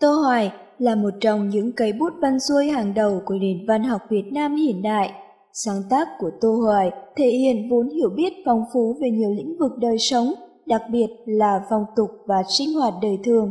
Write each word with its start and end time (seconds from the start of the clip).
Tô 0.00 0.12
Hoài 0.12 0.52
là 0.78 0.94
một 0.94 1.10
trong 1.20 1.48
những 1.48 1.72
cây 1.72 1.92
bút 1.92 2.12
văn 2.22 2.40
xuôi 2.40 2.68
hàng 2.68 2.94
đầu 2.94 3.22
của 3.24 3.34
nền 3.34 3.66
văn 3.68 3.84
học 3.84 4.00
Việt 4.10 4.24
Nam 4.32 4.56
hiện 4.56 4.82
đại. 4.82 5.12
Sáng 5.52 5.82
tác 5.90 6.08
của 6.18 6.30
Tô 6.40 6.56
Hoài 6.64 6.90
thể 7.16 7.26
hiện 7.26 7.70
vốn 7.70 7.88
hiểu 7.88 8.10
biết 8.16 8.32
phong 8.46 8.64
phú 8.72 8.96
về 9.00 9.10
nhiều 9.10 9.30
lĩnh 9.30 9.56
vực 9.58 9.72
đời 9.80 9.98
sống, 9.98 10.32
đặc 10.66 10.82
biệt 10.90 11.06
là 11.26 11.60
phong 11.70 11.84
tục 11.96 12.10
và 12.26 12.42
sinh 12.48 12.74
hoạt 12.74 12.94
đời 13.02 13.18
thường. 13.24 13.50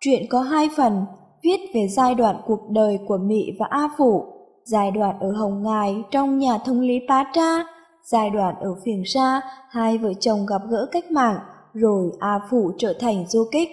Truyện 0.00 0.22
có 0.30 0.40
hai 0.40 0.68
phần, 0.76 1.04
viết 1.42 1.60
về 1.74 1.88
giai 1.88 2.14
đoạn 2.14 2.36
cuộc 2.46 2.70
đời 2.70 2.98
của 3.08 3.18
Mị 3.18 3.44
và 3.60 3.66
A 3.70 3.88
Phủ, 3.98 4.24
giai 4.64 4.90
đoạn 4.90 5.18
ở 5.20 5.32
Hồng 5.32 5.62
Ngài 5.62 6.02
trong 6.10 6.38
nhà 6.38 6.58
thông 6.58 6.80
lý 6.80 7.00
Pá 7.08 7.24
Tra 7.32 7.73
Giai 8.10 8.30
đoạn 8.30 8.54
ở 8.60 8.74
phiền 8.84 9.02
xa 9.06 9.40
hai 9.70 9.98
vợ 9.98 10.12
chồng 10.20 10.46
gặp 10.46 10.62
gỡ 10.70 10.86
cách 10.92 11.10
mạng, 11.10 11.38
rồi 11.74 12.10
A 12.18 12.40
Phủ 12.50 12.72
trở 12.78 12.94
thành 13.00 13.24
du 13.28 13.44
kích. 13.52 13.68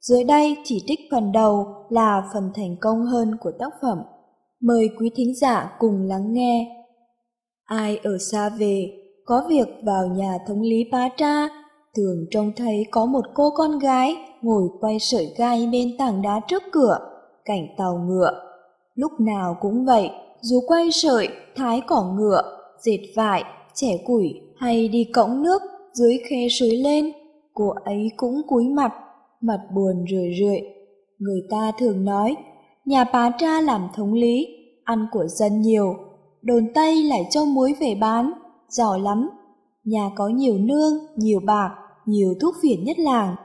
Dưới 0.00 0.24
đây 0.24 0.56
chỉ 0.64 0.84
trích 0.86 1.00
phần 1.10 1.32
đầu 1.32 1.66
là 1.88 2.22
phần 2.34 2.50
thành 2.54 2.76
công 2.80 3.06
hơn 3.06 3.36
của 3.40 3.52
tác 3.58 3.72
phẩm. 3.82 3.98
Mời 4.60 4.88
quý 4.98 5.10
thính 5.16 5.34
giả 5.34 5.76
cùng 5.78 6.08
lắng 6.08 6.32
nghe. 6.32 6.84
Ai 7.64 8.00
ở 8.04 8.18
xa 8.32 8.48
về, 8.48 8.92
có 9.24 9.44
việc 9.48 9.68
vào 9.82 10.06
nhà 10.06 10.38
thống 10.46 10.60
lý 10.60 10.84
Bá 10.92 11.08
Tra, 11.16 11.48
thường 11.96 12.26
trông 12.30 12.52
thấy 12.56 12.86
có 12.90 13.06
một 13.06 13.24
cô 13.34 13.50
con 13.56 13.78
gái 13.78 14.16
ngồi 14.42 14.68
quay 14.80 14.98
sợi 14.98 15.34
gai 15.36 15.68
bên 15.72 15.96
tảng 15.98 16.22
đá 16.22 16.40
trước 16.48 16.62
cửa, 16.72 16.98
cảnh 17.44 17.66
tàu 17.78 17.98
ngựa. 17.98 18.30
Lúc 18.94 19.12
nào 19.20 19.56
cũng 19.60 19.84
vậy, 19.84 20.10
dù 20.40 20.60
quay 20.66 20.90
sợi, 20.92 21.28
thái 21.56 21.80
cỏ 21.86 22.02
ngựa, 22.02 22.42
dệt 22.80 23.00
vải, 23.16 23.44
trẻ 23.80 23.98
củi 24.06 24.40
hay 24.56 24.88
đi 24.88 25.04
cõng 25.14 25.42
nước 25.42 25.62
dưới 25.92 26.18
khe 26.30 26.48
suối 26.48 26.76
lên, 26.76 27.12
cô 27.54 27.68
ấy 27.84 28.10
cũng 28.16 28.42
cúi 28.48 28.68
mặt, 28.68 28.92
mặt 29.40 29.60
buồn 29.74 30.04
rười 30.10 30.30
rượi. 30.40 30.60
Người 31.18 31.40
ta 31.50 31.72
thường 31.78 32.04
nói, 32.04 32.36
nhà 32.84 33.04
bá 33.04 33.30
tra 33.38 33.60
làm 33.60 33.88
thống 33.94 34.12
lý, 34.12 34.46
ăn 34.84 35.06
của 35.12 35.26
dân 35.26 35.60
nhiều, 35.60 35.94
đồn 36.42 36.66
Tây 36.74 37.02
lại 37.02 37.26
cho 37.30 37.44
muối 37.44 37.74
về 37.80 37.94
bán, 38.00 38.32
giỏi 38.68 39.00
lắm. 39.00 39.30
Nhà 39.84 40.10
có 40.16 40.28
nhiều 40.28 40.58
nương, 40.58 40.92
nhiều 41.16 41.40
bạc, 41.46 41.70
nhiều 42.06 42.34
thuốc 42.40 42.54
phiện 42.62 42.84
nhất 42.84 42.98
làng. 42.98 43.36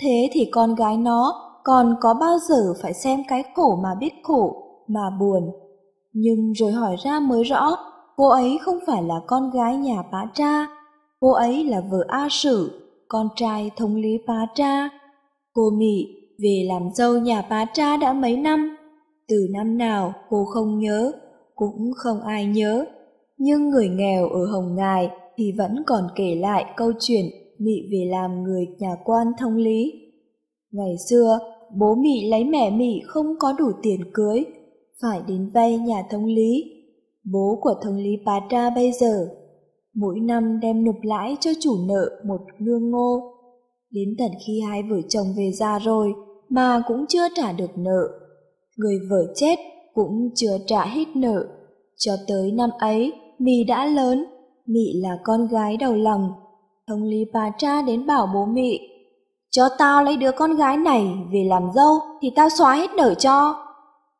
Thế 0.00 0.30
thì 0.32 0.48
con 0.52 0.74
gái 0.74 0.96
nó 0.96 1.32
còn 1.64 1.94
có 2.00 2.14
bao 2.20 2.38
giờ 2.48 2.74
phải 2.82 2.94
xem 2.94 3.22
cái 3.28 3.44
khổ 3.54 3.78
mà 3.82 3.88
biết 4.00 4.12
khổ, 4.22 4.62
mà 4.88 5.10
buồn. 5.20 5.50
Nhưng 6.12 6.52
rồi 6.52 6.72
hỏi 6.72 6.96
ra 7.04 7.20
mới 7.20 7.42
rõ, 7.42 7.76
Cô 8.18 8.28
ấy 8.28 8.58
không 8.60 8.78
phải 8.86 9.02
là 9.02 9.20
con 9.26 9.50
gái 9.50 9.76
nhà 9.76 10.02
bá 10.12 10.26
tra, 10.34 10.66
cô 11.20 11.32
ấy 11.32 11.64
là 11.64 11.80
vợ 11.90 12.04
A 12.08 12.28
Sử, 12.30 12.70
con 13.08 13.28
trai 13.36 13.70
thống 13.76 13.96
lý 13.96 14.18
bá 14.26 14.46
tra. 14.54 14.88
Cô 15.52 15.70
Mỹ 15.70 16.06
về 16.42 16.66
làm 16.68 16.82
dâu 16.94 17.18
nhà 17.18 17.42
bá 17.50 17.64
tra 17.64 17.96
đã 17.96 18.12
mấy 18.12 18.36
năm, 18.36 18.76
từ 19.28 19.36
năm 19.50 19.78
nào 19.78 20.12
cô 20.28 20.44
không 20.44 20.78
nhớ, 20.78 21.12
cũng 21.54 21.90
không 21.96 22.20
ai 22.20 22.46
nhớ. 22.46 22.84
Nhưng 23.38 23.70
người 23.70 23.88
nghèo 23.88 24.28
ở 24.28 24.46
Hồng 24.46 24.76
Ngài 24.76 25.10
thì 25.36 25.52
vẫn 25.58 25.82
còn 25.86 26.04
kể 26.16 26.34
lại 26.34 26.64
câu 26.76 26.92
chuyện 27.00 27.24
Mị 27.58 27.82
về 27.92 28.08
làm 28.10 28.42
người 28.42 28.66
nhà 28.78 28.96
quan 29.04 29.26
thông 29.38 29.56
lý. 29.56 29.92
Ngày 30.72 30.94
xưa, 31.10 31.38
bố 31.78 31.94
Mị 31.94 32.30
lấy 32.30 32.44
mẹ 32.44 32.70
Mị 32.70 33.00
không 33.06 33.26
có 33.38 33.52
đủ 33.58 33.70
tiền 33.82 34.00
cưới, 34.14 34.44
phải 35.02 35.20
đến 35.28 35.50
vay 35.54 35.78
nhà 35.78 36.02
thông 36.10 36.24
lý 36.24 36.77
Bố 37.32 37.58
của 37.60 37.74
thống 37.82 37.96
lý 37.96 38.10
bà 38.26 38.40
Tra 38.50 38.70
bây 38.70 38.92
giờ, 38.92 39.28
mỗi 39.94 40.20
năm 40.20 40.60
đem 40.60 40.84
nộp 40.84 40.94
lãi 41.02 41.36
cho 41.40 41.50
chủ 41.60 41.76
nợ 41.88 42.10
một 42.24 42.40
lương 42.58 42.90
ngô. 42.90 43.34
Đến 43.90 44.08
tận 44.18 44.30
khi 44.46 44.60
hai 44.68 44.82
vợ 44.90 44.96
chồng 45.08 45.26
về 45.36 45.50
già 45.52 45.78
rồi 45.78 46.12
mà 46.48 46.82
cũng 46.88 47.04
chưa 47.08 47.28
trả 47.34 47.52
được 47.52 47.70
nợ. 47.76 48.08
Người 48.76 48.98
vợ 49.10 49.32
chết 49.34 49.56
cũng 49.94 50.30
chưa 50.34 50.58
trả 50.66 50.84
hết 50.84 51.04
nợ. 51.14 51.44
Cho 51.96 52.12
tới 52.28 52.52
năm 52.52 52.70
ấy, 52.78 53.12
Mì 53.38 53.64
đã 53.68 53.86
lớn, 53.86 54.24
Mị 54.66 55.00
là 55.02 55.18
con 55.24 55.48
gái 55.48 55.76
đầu 55.76 55.94
lòng. 55.94 56.30
Thống 56.88 57.02
lý 57.02 57.24
Bà 57.32 57.50
Tra 57.58 57.82
đến 57.82 58.06
bảo 58.06 58.28
bố 58.34 58.46
Mị, 58.46 58.78
cho 59.50 59.68
tao 59.78 60.04
lấy 60.04 60.16
đứa 60.16 60.32
con 60.32 60.56
gái 60.56 60.76
này 60.76 61.06
về 61.32 61.44
làm 61.48 61.62
dâu 61.74 61.98
thì 62.22 62.30
tao 62.36 62.48
xóa 62.48 62.74
hết 62.74 62.90
nợ 62.96 63.14
cho. 63.14 63.67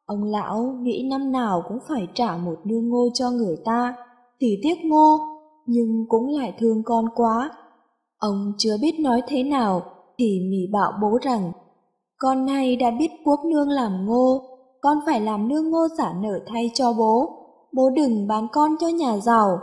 Ông 0.09 0.25
lão 0.25 0.77
nghĩ 0.83 1.07
năm 1.11 1.33
nào 1.33 1.63
cũng 1.69 1.79
phải 1.89 2.09
trả 2.15 2.37
một 2.37 2.57
nương 2.65 2.89
ngô 2.89 3.09
cho 3.15 3.31
người 3.31 3.57
ta, 3.65 3.95
thì 4.41 4.61
tiếc 4.63 4.85
ngô, 4.85 5.19
nhưng 5.67 6.05
cũng 6.09 6.29
lại 6.29 6.55
thương 6.59 6.83
con 6.85 7.05
quá. 7.15 7.51
Ông 8.19 8.53
chưa 8.59 8.77
biết 8.83 9.01
nói 9.01 9.23
thế 9.29 9.43
nào, 9.43 9.83
thì 10.19 10.41
mỉ 10.51 10.73
bảo 10.73 10.93
bố 11.03 11.19
rằng, 11.23 11.53
con 12.19 12.47
này 12.47 12.77
đã 12.77 12.91
biết 12.91 13.11
quốc 13.25 13.41
nương 13.45 13.69
làm 13.69 14.07
ngô, 14.07 14.43
con 14.81 14.99
phải 15.07 15.21
làm 15.21 15.49
nương 15.49 15.71
ngô 15.71 15.89
giả 15.99 16.15
nợ 16.23 16.41
thay 16.47 16.71
cho 16.75 16.93
bố, 16.93 17.31
bố 17.73 17.91
đừng 17.91 18.27
bán 18.29 18.47
con 18.53 18.71
cho 18.81 18.89
nhà 18.89 19.17
giàu. 19.19 19.59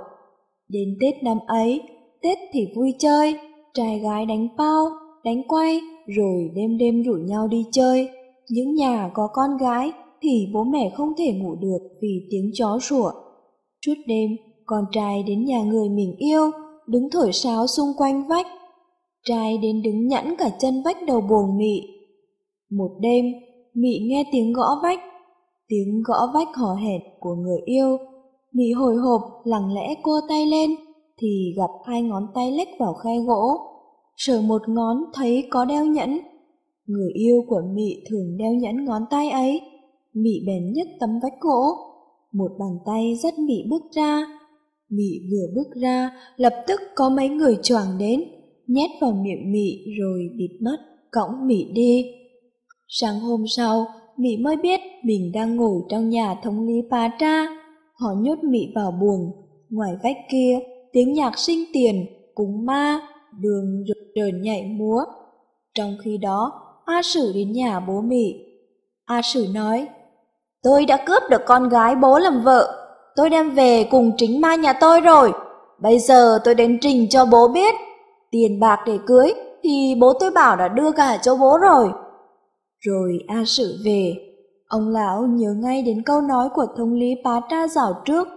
Đến 0.69 0.97
Tết 1.01 1.23
năm 1.23 1.38
ấy, 1.47 1.81
Tết 2.22 2.38
thì 2.53 2.67
vui 2.75 2.94
chơi, 3.00 3.39
trai 3.73 4.00
gái 4.00 4.25
đánh 4.25 4.47
bao, 4.57 4.85
đánh 5.23 5.47
quay, 5.47 5.81
rồi 6.07 6.51
đêm 6.55 6.78
đêm 6.78 7.03
rủ 7.03 7.13
nhau 7.13 7.47
đi 7.47 7.66
chơi. 7.72 8.09
Những 8.50 8.75
nhà 8.75 9.09
có 9.13 9.28
con 9.34 9.57
gái 9.57 9.94
thì 10.25 10.47
bố 10.53 10.63
mẹ 10.63 10.91
không 10.97 11.09
thể 11.18 11.34
ngủ 11.34 11.56
được 11.56 11.78
vì 12.02 12.28
tiếng 12.31 12.52
chó 12.53 12.80
sủa. 12.81 13.12
Chút 13.81 13.94
đêm, 14.08 14.30
con 14.66 14.86
trai 14.91 15.24
đến 15.24 15.46
nhà 15.46 15.63
người 15.63 15.90
mình 15.90 16.16
yêu, 16.18 16.52
đứng 16.88 17.09
thổi 17.12 17.34
sáo 17.34 17.68
xung 17.68 17.88
quanh 17.97 18.28
vách. 18.28 18.47
Trai 19.24 19.58
đến 19.58 19.81
đứng 19.81 20.08
nhẵn 20.08 20.35
cả 20.38 20.50
chân 20.59 20.84
vách 20.85 20.97
đầu 21.08 21.22
buồn 21.22 21.58
mị. 21.58 21.81
Một 22.72 22.90
đêm, 23.00 23.25
mị 23.74 24.00
nghe 24.02 24.24
tiếng 24.31 24.53
gõ 24.53 24.80
vách, 24.84 25.00
tiếng 25.68 26.02
gõ 26.08 26.31
vách 26.34 26.56
hò 26.56 26.74
hẹn 26.74 27.02
của 27.19 27.35
người 27.35 27.59
yêu. 27.66 27.97
Mị 28.53 28.72
hồi 28.72 28.96
hộp 28.96 29.22
lặng 29.44 29.74
lẽ 29.74 29.96
cua 30.03 30.22
tay 30.30 30.46
lên, 30.46 30.72
thì 31.22 31.53
gặp 31.58 31.72
hai 31.85 32.02
ngón 32.02 32.24
tay 32.35 32.52
lách 32.52 32.69
vào 32.80 32.94
khe 32.94 33.19
gỗ. 33.28 33.58
Sờ 34.18 34.41
một 34.41 34.62
ngón 34.68 34.97
thấy 35.14 35.47
có 35.50 35.66
đeo 35.66 35.85
nhẫn. 35.85 36.20
Người 36.88 37.11
yêu 37.14 37.41
của 37.47 37.61
mị 37.76 38.03
thường 38.09 38.38
đeo 38.38 38.53
nhẫn 38.53 38.85
ngón 38.85 39.02
tay 39.09 39.29
ấy 39.29 39.61
Mị 40.16 40.44
bèn 40.47 40.73
nhấc 40.73 40.88
tấm 41.00 41.09
vách 41.23 41.40
gỗ, 41.40 41.78
một 42.32 42.52
bàn 42.59 42.78
tay 42.85 43.16
rất 43.23 43.40
Mị 43.40 43.64
bước 43.70 43.84
ra. 43.96 44.28
Mị 44.90 45.12
vừa 45.32 45.47
bước 45.56 45.82
ra, 45.82 46.12
lập 46.35 46.53
tức 46.67 46.82
có 46.96 47.09
mấy 47.09 47.29
người 47.29 47.58
choàng 47.64 47.97
đến, 48.00 48.23
nhét 48.67 48.90
vào 49.02 49.12
miệng 49.12 49.52
Mị 49.52 49.85
rồi 50.00 50.20
bịt 50.38 50.58
mắt, 50.62 50.78
cõng 51.12 51.47
Mị 51.47 51.72
đi. 51.73 52.06
Sáng 52.88 53.20
hôm 53.20 53.44
sau, 53.47 53.85
Mị 54.17 54.38
mới 54.38 54.56
biết 54.58 54.79
mình 55.03 55.32
đang 55.34 55.56
ngồi 55.56 55.82
trong 55.90 56.09
nhà 56.09 56.35
thống 56.44 56.68
lý 56.68 56.73
Pá 56.91 57.09
Tra. 57.20 57.46
Họ 57.94 58.09
nhốt 58.18 58.44
Mị 58.44 58.72
vào 58.76 58.91
buồng, 58.91 59.32
ngoài 59.70 59.91
vách 60.03 60.18
kia, 60.32 60.59
tiếng 60.91 61.14
nhạc 61.14 61.40
sinh 61.40 61.66
tiền, 61.73 62.06
cúng 62.35 62.66
ma, 62.66 63.00
đường 63.40 63.84
rực 63.88 63.97
rờn 64.16 64.41
nhảy 64.41 64.64
múa. 64.64 65.03
Trong 65.73 65.97
khi 66.03 66.18
đó, 66.18 66.52
A 66.85 67.02
Sử 67.03 67.32
đến 67.35 67.52
nhà 67.52 67.79
bố 67.79 68.02
Mị. 68.02 68.34
A 69.06 69.22
Sử 69.22 69.47
nói, 69.53 69.88
Tôi 70.66 70.85
đã 70.85 70.97
cướp 70.97 71.23
được 71.29 71.41
con 71.46 71.70
gái 71.70 71.96
bố 71.96 72.20
làm 72.20 72.41
vợ. 72.44 72.88
Tôi 73.16 73.29
đem 73.29 73.50
về 73.50 73.88
cùng 73.91 74.12
chính 74.17 74.41
ma 74.41 74.56
nhà 74.56 74.73
tôi 74.73 75.02
rồi. 75.02 75.32
Bây 75.82 76.00
giờ 76.00 76.40
tôi 76.44 76.56
đến 76.56 76.78
trình 76.82 77.09
cho 77.09 77.26
bố 77.26 77.47
biết. 77.47 77.76
Tiền 78.32 78.59
bạc 78.59 78.79
để 78.85 78.97
cưới 79.08 79.34
thì 79.64 79.96
bố 80.02 80.14
tôi 80.20 80.32
bảo 80.32 80.56
đã 80.56 80.67
đưa 80.67 80.91
cả 80.91 81.17
cho 81.22 81.35
bố 81.35 81.58
rồi. 81.58 81.90
Rồi 82.79 83.12
A 83.28 83.44
Sự 83.46 83.78
về, 83.85 84.14
ông 84.67 84.90
lão 84.90 85.22
nhớ 85.22 85.53
ngay 85.58 85.82
đến 85.82 86.03
câu 86.06 86.22
nói 86.22 86.50
của 86.56 86.66
thông 86.78 86.94
lý 86.94 87.16
Pá 87.26 87.41
Tra 87.50 87.68
dạo 87.68 87.94
trước. 88.06 88.28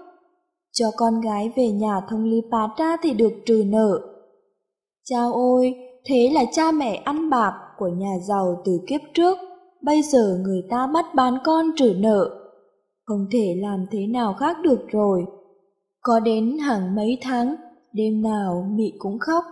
Cho 0.72 0.86
con 0.96 1.20
gái 1.20 1.52
về 1.56 1.68
nhà 1.68 2.00
thông 2.10 2.24
lý 2.24 2.40
Pá 2.52 2.68
Tra 2.76 2.96
thì 3.02 3.12
được 3.12 3.32
trừ 3.46 3.62
nợ. 3.66 4.00
Chao 5.04 5.32
ôi, 5.32 5.74
thế 6.04 6.30
là 6.32 6.44
cha 6.52 6.72
mẹ 6.72 7.02
ăn 7.04 7.30
bạc 7.30 7.52
của 7.78 7.88
nhà 7.88 8.12
giàu 8.28 8.62
từ 8.64 8.72
kiếp 8.88 9.00
trước, 9.14 9.38
bây 9.82 10.02
giờ 10.02 10.38
người 10.44 10.62
ta 10.70 10.86
bắt 10.86 11.06
bán 11.14 11.38
con 11.44 11.66
trừ 11.76 11.94
nợ. 11.98 12.30
Không 13.04 13.26
thể 13.32 13.54
làm 13.58 13.86
thế 13.90 14.06
nào 14.06 14.34
khác 14.34 14.56
được 14.62 14.88
rồi. 14.88 15.24
Có 16.00 16.20
đến 16.20 16.58
hàng 16.58 16.94
mấy 16.94 17.18
tháng, 17.22 17.54
đêm 17.92 18.22
nào 18.22 18.66
Mị 18.70 18.92
cũng 18.98 19.18
khóc. 19.18 19.44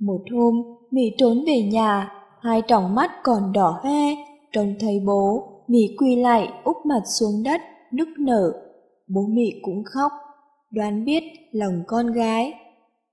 Một 0.00 0.20
hôm, 0.32 0.54
Mị 0.90 1.02
trốn 1.18 1.44
về 1.46 1.62
nhà, 1.72 2.12
hai 2.40 2.62
tròng 2.66 2.94
mắt 2.94 3.10
còn 3.22 3.52
đỏ 3.52 3.80
hoe, 3.82 4.14
trông 4.52 4.74
thấy 4.80 5.00
bố, 5.06 5.48
Mị 5.68 5.96
quỳ 5.98 6.16
lại 6.16 6.48
úp 6.64 6.76
mặt 6.86 7.00
xuống 7.18 7.42
đất, 7.44 7.60
nức 7.92 8.08
nở. 8.18 8.52
Bố 9.08 9.20
Mị 9.28 9.50
cũng 9.62 9.82
khóc, 9.84 10.12
đoán 10.70 11.04
biết 11.04 11.22
lòng 11.52 11.82
con 11.86 12.12
gái. 12.12 12.52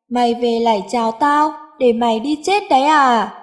Mày 0.09 0.33
về 0.33 0.59
lại 0.59 0.83
chào 0.89 1.11
tao, 1.11 1.51
để 1.79 1.93
mày 1.93 2.19
đi 2.19 2.41
chết 2.43 2.63
đấy 2.69 2.83
à? 2.83 3.33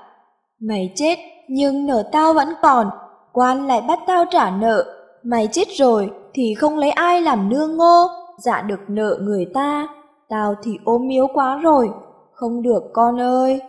Mày 0.60 0.92
chết, 0.94 1.18
nhưng 1.48 1.86
nợ 1.86 2.02
tao 2.12 2.34
vẫn 2.34 2.48
còn, 2.62 2.90
quan 3.32 3.66
lại 3.66 3.82
bắt 3.88 3.98
tao 4.06 4.24
trả 4.30 4.50
nợ. 4.50 4.84
Mày 5.22 5.48
chết 5.52 5.68
rồi 5.68 6.10
thì 6.34 6.54
không 6.54 6.78
lấy 6.78 6.90
ai 6.90 7.22
làm 7.22 7.48
nương 7.48 7.76
ngô, 7.76 8.06
dạ 8.38 8.62
được 8.62 8.80
nợ 8.88 9.18
người 9.20 9.46
ta. 9.54 9.88
Tao 10.28 10.54
thì 10.62 10.72
ốm 10.84 11.08
miếu 11.08 11.26
quá 11.34 11.60
rồi, 11.62 11.88
không 12.32 12.62
được 12.62 12.82
con 12.92 13.20
ơi. 13.20 13.60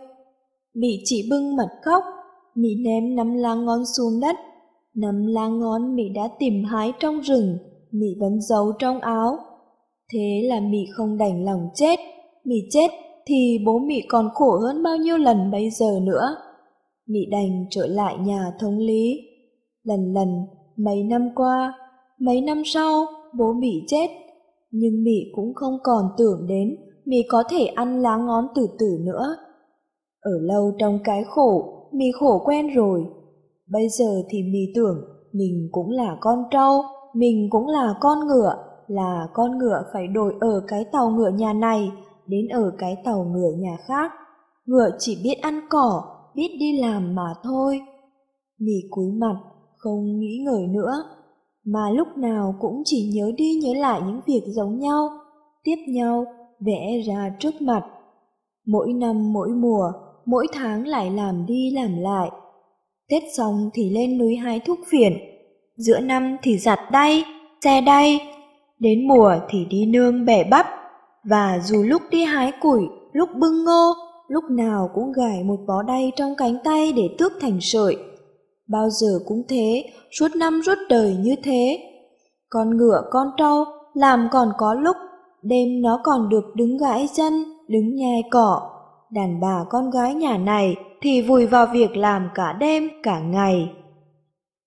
Mị 0.74 0.88
chỉ 1.04 1.28
bưng 1.30 1.56
mặt 1.56 1.68
khóc, 1.84 2.04
Mị 2.54 2.68
ném 2.84 3.16
nắm 3.16 3.34
lá 3.34 3.54
ngón 3.54 3.84
xuống 3.96 4.20
đất. 4.20 4.36
Nắm 4.94 5.26
lá 5.26 5.48
ngón 5.48 5.96
Mị 5.96 6.08
đã 6.14 6.28
tìm 6.38 6.64
hái 6.64 6.92
trong 7.00 7.20
rừng, 7.20 7.58
Mị 7.92 8.06
vẫn 8.20 8.40
giấu 8.40 8.72
trong 8.78 9.00
áo. 9.00 9.38
Thế 10.12 10.42
là 10.44 10.60
Mị 10.60 10.78
không 10.96 11.18
đành 11.18 11.44
lòng 11.44 11.68
chết, 11.74 11.98
Mị 12.44 12.56
chết 12.70 12.90
thì 13.26 13.58
bố 13.66 13.78
Mị 13.78 14.00
còn 14.08 14.30
khổ 14.34 14.58
hơn 14.58 14.82
bao 14.82 14.96
nhiêu 14.96 15.16
lần 15.16 15.50
bây 15.50 15.70
giờ 15.70 16.00
nữa. 16.02 16.36
Mị 17.08 17.26
đành 17.30 17.66
trở 17.70 17.86
lại 17.86 18.18
nhà 18.18 18.52
thống 18.60 18.78
lý. 18.78 19.20
Lần 19.84 20.12
lần, 20.12 20.28
mấy 20.76 21.02
năm 21.02 21.28
qua, 21.34 21.74
mấy 22.20 22.40
năm 22.40 22.62
sau, 22.64 23.06
bố 23.38 23.52
Mị 23.52 23.84
chết. 23.86 24.08
Nhưng 24.70 25.04
Mị 25.04 25.32
cũng 25.34 25.54
không 25.54 25.78
còn 25.82 26.04
tưởng 26.18 26.46
đến 26.48 26.76
Mị 27.04 27.16
có 27.28 27.42
thể 27.50 27.66
ăn 27.66 28.02
lá 28.02 28.16
ngón 28.16 28.46
từ 28.54 28.66
từ 28.78 28.98
nữa. 29.00 29.36
Ở 30.20 30.32
lâu 30.40 30.72
trong 30.78 30.98
cái 31.04 31.24
khổ, 31.24 31.74
Mị 31.92 32.06
khổ 32.20 32.42
quen 32.44 32.68
rồi. 32.74 33.04
Bây 33.70 33.88
giờ 33.88 34.22
thì 34.28 34.42
Mị 34.42 34.72
tưởng 34.74 34.96
mình 35.32 35.68
cũng 35.72 35.90
là 35.90 36.16
con 36.20 36.44
trâu, 36.50 36.82
mình 37.14 37.48
cũng 37.50 37.66
là 37.66 37.94
con 38.00 38.26
ngựa, 38.26 38.56
là 38.86 39.28
con 39.32 39.58
ngựa 39.58 39.82
phải 39.92 40.06
đổi 40.06 40.34
ở 40.40 40.62
cái 40.68 40.84
tàu 40.92 41.10
ngựa 41.10 41.30
nhà 41.30 41.52
này, 41.52 41.90
đến 42.26 42.48
ở 42.48 42.72
cái 42.78 42.96
tàu 43.04 43.24
ngựa 43.24 43.50
nhà 43.58 43.76
khác. 43.86 44.12
Ngựa 44.66 44.90
chỉ 44.98 45.20
biết 45.24 45.34
ăn 45.42 45.60
cỏ, 45.70 46.02
biết 46.34 46.56
đi 46.60 46.78
làm 46.80 47.14
mà 47.14 47.34
thôi. 47.42 47.80
Mì 48.60 48.74
cúi 48.90 49.12
mặt, 49.12 49.36
không 49.76 50.20
nghĩ 50.20 50.38
ngợi 50.44 50.66
nữa, 50.66 50.92
mà 51.66 51.90
lúc 51.90 52.08
nào 52.16 52.54
cũng 52.60 52.82
chỉ 52.84 53.10
nhớ 53.14 53.30
đi 53.36 53.60
nhớ 53.62 53.80
lại 53.80 54.00
những 54.06 54.20
việc 54.26 54.42
giống 54.46 54.78
nhau, 54.78 55.08
tiếp 55.64 55.76
nhau, 55.88 56.24
vẽ 56.60 57.00
ra 57.06 57.36
trước 57.38 57.62
mặt. 57.62 57.82
Mỗi 58.66 58.92
năm 58.92 59.32
mỗi 59.32 59.48
mùa, 59.48 59.92
mỗi 60.26 60.46
tháng 60.52 60.86
lại 60.86 61.10
làm 61.10 61.46
đi 61.46 61.70
làm 61.70 61.96
lại. 61.98 62.30
Tết 63.10 63.22
xong 63.36 63.70
thì 63.74 63.90
lên 63.90 64.18
núi 64.18 64.36
hái 64.36 64.60
thuốc 64.60 64.78
phiện, 64.88 65.12
giữa 65.76 66.00
năm 66.00 66.36
thì 66.42 66.58
giặt 66.58 66.78
đay, 66.92 67.24
xe 67.64 67.80
đay, 67.80 68.20
đến 68.78 69.08
mùa 69.08 69.34
thì 69.48 69.64
đi 69.64 69.86
nương 69.86 70.24
bẻ 70.24 70.44
bắp, 70.44 70.66
và 71.30 71.58
dù 71.64 71.82
lúc 71.82 72.02
đi 72.10 72.24
hái 72.24 72.52
củi, 72.60 72.80
lúc 73.12 73.28
bưng 73.40 73.64
ngô, 73.64 73.92
lúc 74.28 74.44
nào 74.50 74.90
cũng 74.94 75.12
gài 75.12 75.44
một 75.44 75.56
bó 75.66 75.82
đay 75.82 76.12
trong 76.16 76.34
cánh 76.36 76.56
tay 76.64 76.92
để 76.92 77.02
tước 77.18 77.32
thành 77.40 77.58
sợi. 77.60 77.96
Bao 78.68 78.90
giờ 78.90 79.18
cũng 79.26 79.42
thế, 79.48 79.84
suốt 80.18 80.28
năm 80.36 80.60
suốt 80.66 80.78
đời 80.88 81.16
như 81.20 81.34
thế. 81.42 81.78
Con 82.48 82.76
ngựa 82.76 83.02
con 83.10 83.30
trâu 83.36 83.64
làm 83.94 84.28
còn 84.32 84.48
có 84.58 84.74
lúc, 84.74 84.96
đêm 85.42 85.82
nó 85.82 86.00
còn 86.04 86.28
được 86.28 86.44
đứng 86.54 86.76
gãi 86.76 87.08
chân, 87.16 87.32
đứng 87.68 87.94
nhai 87.94 88.22
cỏ. 88.30 88.70
Đàn 89.10 89.40
bà 89.40 89.64
con 89.70 89.90
gái 89.90 90.14
nhà 90.14 90.38
này 90.38 90.76
thì 91.00 91.22
vùi 91.22 91.46
vào 91.46 91.66
việc 91.72 91.96
làm 91.96 92.28
cả 92.34 92.52
đêm 92.52 92.88
cả 93.02 93.20
ngày. 93.20 93.72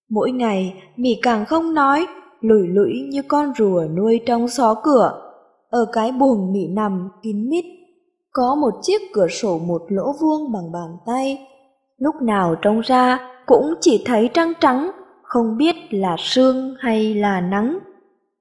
Mỗi 0.10 0.32
ngày, 0.32 0.74
Mị 0.96 1.20
càng 1.22 1.46
không 1.46 1.74
nói, 1.74 2.08
lủi 2.42 2.68
lũi 2.68 2.92
như 3.10 3.22
con 3.28 3.54
rùa 3.58 3.84
nuôi 3.98 4.20
trong 4.26 4.48
xó 4.48 4.76
cửa. 4.84 5.22
Ở 5.70 5.86
cái 5.94 6.12
buồng 6.12 6.54
Mị 6.54 6.68
nằm 6.68 7.10
kín 7.24 7.50
mít 7.50 7.66
có 8.32 8.56
một 8.56 8.72
chiếc 8.82 9.02
cửa 9.14 9.28
sổ 9.28 9.60
một 9.60 9.82
lỗ 9.88 10.14
vuông 10.22 10.52
bằng 10.52 10.72
bàn 10.72 10.98
tay. 11.06 11.48
Lúc 11.98 12.16
nào 12.22 12.56
trông 12.62 12.80
ra 12.80 13.20
cũng 13.46 13.74
chỉ 13.82 14.04
thấy 14.06 14.30
trăng 14.34 14.54
trắng, 14.60 14.92
không 15.24 15.58
biết 15.58 15.76
là 15.90 16.16
sương 16.20 16.76
hay 16.80 17.14
là 17.14 17.42
nắng. 17.42 17.80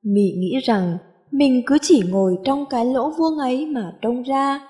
Mị 0.05 0.33
nghĩ 0.39 0.59
rằng 0.65 0.99
mình 1.31 1.63
cứ 1.67 1.79
chỉ 1.83 2.03
ngồi 2.11 2.39
trong 2.45 2.65
cái 2.71 2.85
lỗ 2.85 3.11
vuông 3.11 3.39
ấy 3.39 3.67
mà 3.67 3.93
trông 4.03 4.23
ra, 4.23 4.61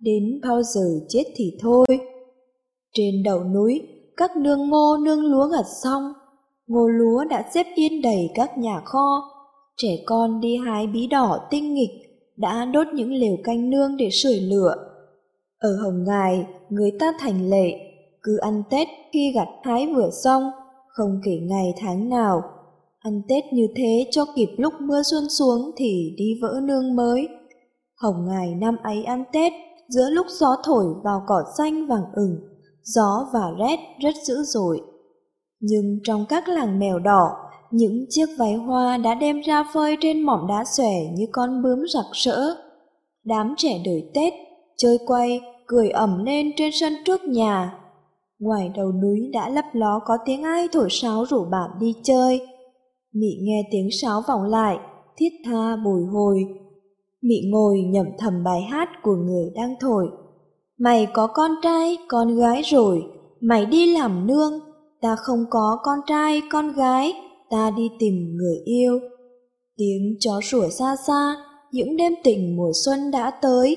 đến 0.00 0.40
bao 0.42 0.62
giờ 0.62 0.86
chết 1.08 1.24
thì 1.36 1.52
thôi. 1.60 1.86
Trên 2.92 3.22
đầu 3.24 3.44
núi, 3.44 3.82
các 4.16 4.36
nương 4.36 4.68
ngô 4.68 4.96
nương 4.96 5.24
lúa 5.24 5.46
gặt 5.46 5.64
xong, 5.82 6.12
ngô 6.66 6.88
lúa 6.88 7.24
đã 7.24 7.44
xếp 7.54 7.66
yên 7.74 8.02
đầy 8.02 8.30
các 8.34 8.58
nhà 8.58 8.80
kho. 8.84 9.22
Trẻ 9.76 9.96
con 10.06 10.40
đi 10.40 10.56
hái 10.56 10.86
bí 10.86 11.06
đỏ 11.06 11.38
tinh 11.50 11.74
nghịch 11.74 12.05
đã 12.36 12.64
đốt 12.64 12.86
những 12.94 13.12
lều 13.12 13.36
canh 13.44 13.70
nương 13.70 13.96
để 13.96 14.08
sưởi 14.12 14.40
lửa. 14.40 14.74
Ở 15.58 15.76
Hồng 15.82 16.04
Ngài, 16.04 16.46
người 16.70 16.90
ta 17.00 17.12
thành 17.20 17.50
lệ, 17.50 17.72
cứ 18.22 18.36
ăn 18.36 18.62
Tết 18.70 18.88
khi 19.12 19.32
gặt 19.34 19.48
hái 19.62 19.86
vừa 19.94 20.10
xong, 20.24 20.50
không 20.88 21.20
kể 21.24 21.38
ngày 21.42 21.74
tháng 21.80 22.08
nào. 22.08 22.42
Ăn 22.98 23.22
Tết 23.28 23.44
như 23.52 23.66
thế 23.76 24.06
cho 24.10 24.24
kịp 24.36 24.48
lúc 24.58 24.72
mưa 24.80 25.02
xuân 25.02 25.28
xuống 25.28 25.70
thì 25.76 26.14
đi 26.16 26.40
vỡ 26.42 26.60
nương 26.62 26.96
mới. 26.96 27.28
Hồng 28.02 28.26
Ngài 28.26 28.54
năm 28.54 28.76
ấy 28.82 29.04
ăn 29.04 29.24
Tết, 29.32 29.52
giữa 29.88 30.10
lúc 30.10 30.26
gió 30.28 30.56
thổi 30.64 30.84
vào 31.04 31.22
cỏ 31.26 31.44
xanh 31.58 31.86
vàng 31.86 32.04
ửng, 32.14 32.36
gió 32.82 33.28
và 33.32 33.50
rét 33.58 33.78
rất 34.00 34.14
dữ 34.24 34.34
dội. 34.42 34.80
Nhưng 35.60 35.98
trong 36.04 36.26
các 36.28 36.48
làng 36.48 36.78
mèo 36.78 36.98
đỏ, 36.98 37.28
những 37.76 38.06
chiếc 38.08 38.26
váy 38.38 38.54
hoa 38.54 38.96
đã 38.96 39.14
đem 39.14 39.40
ra 39.40 39.64
phơi 39.74 39.96
trên 40.00 40.22
mỏm 40.22 40.46
đá 40.48 40.64
xòe 40.76 40.92
như 41.12 41.24
con 41.32 41.62
bướm 41.62 41.78
rạc 41.94 42.04
rỡ. 42.12 42.40
Đám 43.24 43.54
trẻ 43.56 43.80
đời 43.84 44.10
Tết, 44.14 44.32
chơi 44.76 44.98
quay, 45.06 45.40
cười 45.66 45.90
ẩm 45.90 46.24
lên 46.24 46.50
trên 46.56 46.70
sân 46.80 46.92
trước 47.04 47.24
nhà. 47.24 47.78
Ngoài 48.38 48.70
đầu 48.76 48.92
núi 48.92 49.30
đã 49.32 49.48
lấp 49.48 49.64
ló 49.72 50.00
có 50.06 50.18
tiếng 50.26 50.42
ai 50.42 50.68
thổi 50.72 50.88
sáo 50.90 51.24
rủ 51.24 51.44
bạn 51.44 51.70
đi 51.80 51.94
chơi. 52.02 52.40
Mị 53.14 53.28
nghe 53.40 53.62
tiếng 53.70 53.88
sáo 54.02 54.22
vọng 54.28 54.42
lại, 54.42 54.78
thiết 55.16 55.30
tha 55.44 55.76
bồi 55.84 56.02
hồi. 56.12 56.44
Mị 57.22 57.36
ngồi 57.50 57.78
nhẩm 57.80 58.06
thầm 58.18 58.44
bài 58.44 58.62
hát 58.62 58.88
của 59.02 59.14
người 59.14 59.50
đang 59.54 59.74
thổi. 59.80 60.08
Mày 60.78 61.06
có 61.06 61.26
con 61.26 61.50
trai, 61.62 61.96
con 62.08 62.36
gái 62.36 62.62
rồi, 62.62 63.02
mày 63.40 63.66
đi 63.66 63.94
làm 63.94 64.26
nương, 64.26 64.52
ta 65.00 65.16
không 65.16 65.44
có 65.50 65.78
con 65.82 65.98
trai, 66.06 66.42
con 66.50 66.72
gái, 66.72 67.14
ta 67.50 67.70
đi 67.76 67.90
tìm 67.98 68.36
người 68.36 68.56
yêu. 68.64 68.98
Tiếng 69.76 70.16
chó 70.20 70.40
sủa 70.40 70.68
xa 70.68 70.96
xa, 71.06 71.36
những 71.72 71.96
đêm 71.96 72.12
tình 72.24 72.56
mùa 72.56 72.72
xuân 72.84 73.10
đã 73.10 73.30
tới. 73.42 73.76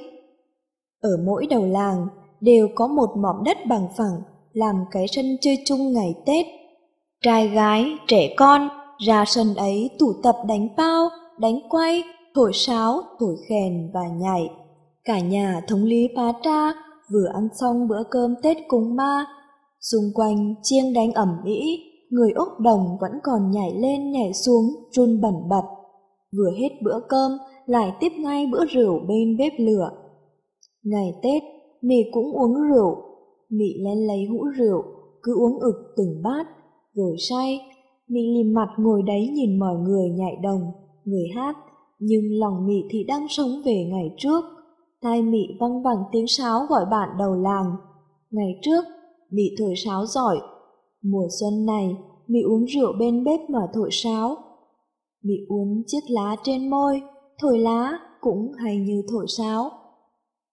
Ở 1.02 1.10
mỗi 1.26 1.48
đầu 1.50 1.66
làng 1.66 2.08
đều 2.42 2.68
có 2.76 2.88
một 2.88 3.10
mỏm 3.18 3.44
đất 3.46 3.58
bằng 3.70 3.88
phẳng 3.98 4.22
làm 4.54 4.76
cái 4.92 5.06
sân 5.08 5.26
chơi 5.42 5.58
chung 5.66 5.94
ngày 5.94 6.16
Tết. 6.26 6.46
Trai 7.22 7.48
gái, 7.48 7.86
trẻ 8.08 8.34
con 8.38 8.70
ra 9.08 9.24
sân 9.28 9.56
ấy 9.56 9.90
tụ 10.00 10.14
tập 10.24 10.36
đánh 10.48 10.68
bao, 10.78 11.10
đánh 11.40 11.60
quay, 11.70 12.04
thổi 12.36 12.52
sáo, 12.54 13.02
thổi 13.20 13.36
kèn 13.50 13.92
và 13.94 14.08
nhảy. 14.08 14.50
Cả 15.04 15.20
nhà 15.20 15.62
thống 15.68 15.84
lý 15.84 16.08
phá 16.16 16.34
tra 16.44 16.74
vừa 17.12 17.28
ăn 17.34 17.48
xong 17.60 17.88
bữa 17.88 18.04
cơm 18.12 18.36
Tết 18.44 18.58
cùng 18.68 18.96
ma. 18.96 19.26
Xung 19.82 20.04
quanh 20.16 20.56
chiêng 20.64 20.94
đánh 20.94 21.14
ẩm 21.14 21.38
ĩ, 21.46 21.89
người 22.10 22.32
Úc 22.32 22.60
Đồng 22.60 22.98
vẫn 23.02 23.12
còn 23.24 23.52
nhảy 23.52 23.74
lên 23.76 24.12
nhảy 24.12 24.34
xuống, 24.34 24.66
run 24.92 25.22
bẩn 25.22 25.34
bật. 25.50 25.64
Vừa 26.38 26.52
hết 26.58 26.70
bữa 26.84 27.00
cơm, 27.10 27.32
lại 27.66 27.94
tiếp 28.00 28.10
ngay 28.20 28.48
bữa 28.52 28.66
rượu 28.66 29.00
bên 29.08 29.38
bếp 29.38 29.54
lửa. 29.60 29.90
Ngày 30.84 31.14
Tết, 31.24 31.44
mì 31.82 31.96
cũng 32.12 32.32
uống 32.32 32.54
rượu. 32.54 32.96
Mị 33.50 33.74
lên 33.80 34.08
lấy 34.08 34.26
hũ 34.26 34.44
rượu, 34.58 34.84
cứ 35.24 35.36
uống 35.36 35.60
ực 35.60 35.94
từng 35.98 36.22
bát, 36.24 36.48
rồi 36.94 37.16
say. 37.30 37.60
Mị 38.08 38.22
lìm 38.38 38.54
mặt 38.54 38.70
ngồi 38.78 39.02
đấy 39.04 39.30
nhìn 39.34 39.60
mọi 39.60 39.76
người 39.76 40.10
nhảy 40.10 40.36
đồng, 40.44 40.62
người 41.06 41.28
hát, 41.36 41.58
nhưng 42.00 42.24
lòng 42.40 42.68
mị 42.68 42.84
thì 42.90 43.04
đang 43.04 43.28
sống 43.30 43.50
về 43.66 43.86
ngày 43.92 44.16
trước. 44.18 44.44
Tai 45.02 45.22
mị 45.22 45.48
văng 45.60 45.84
vẳng 45.84 46.04
tiếng 46.12 46.28
sáo 46.28 46.60
gọi 46.70 46.86
bạn 46.92 47.10
đầu 47.20 47.36
làng. 47.36 47.76
Ngày 48.32 48.60
trước, 48.62 48.86
Mị 49.32 49.44
thổi 49.60 49.74
sáo 49.86 50.06
giỏi. 50.06 50.40
Mùa 51.04 51.28
xuân 51.40 51.66
này, 51.66 51.98
Mị 52.28 52.42
uống 52.42 52.66
rượu 52.66 52.94
bên 53.00 53.24
bếp 53.24 53.40
mà 53.50 53.60
thổi 53.74 53.90
sáo. 53.92 54.38
Mị 55.24 55.34
uống 55.48 55.84
chiếc 55.88 56.04
lá 56.10 56.36
trên 56.44 56.70
môi, 56.70 57.02
thổi 57.42 57.60
lá 57.60 58.00
cũng 58.22 58.52
hay 58.58 58.78
như 58.78 59.02
thổi 59.12 59.26
sáo. 59.38 59.72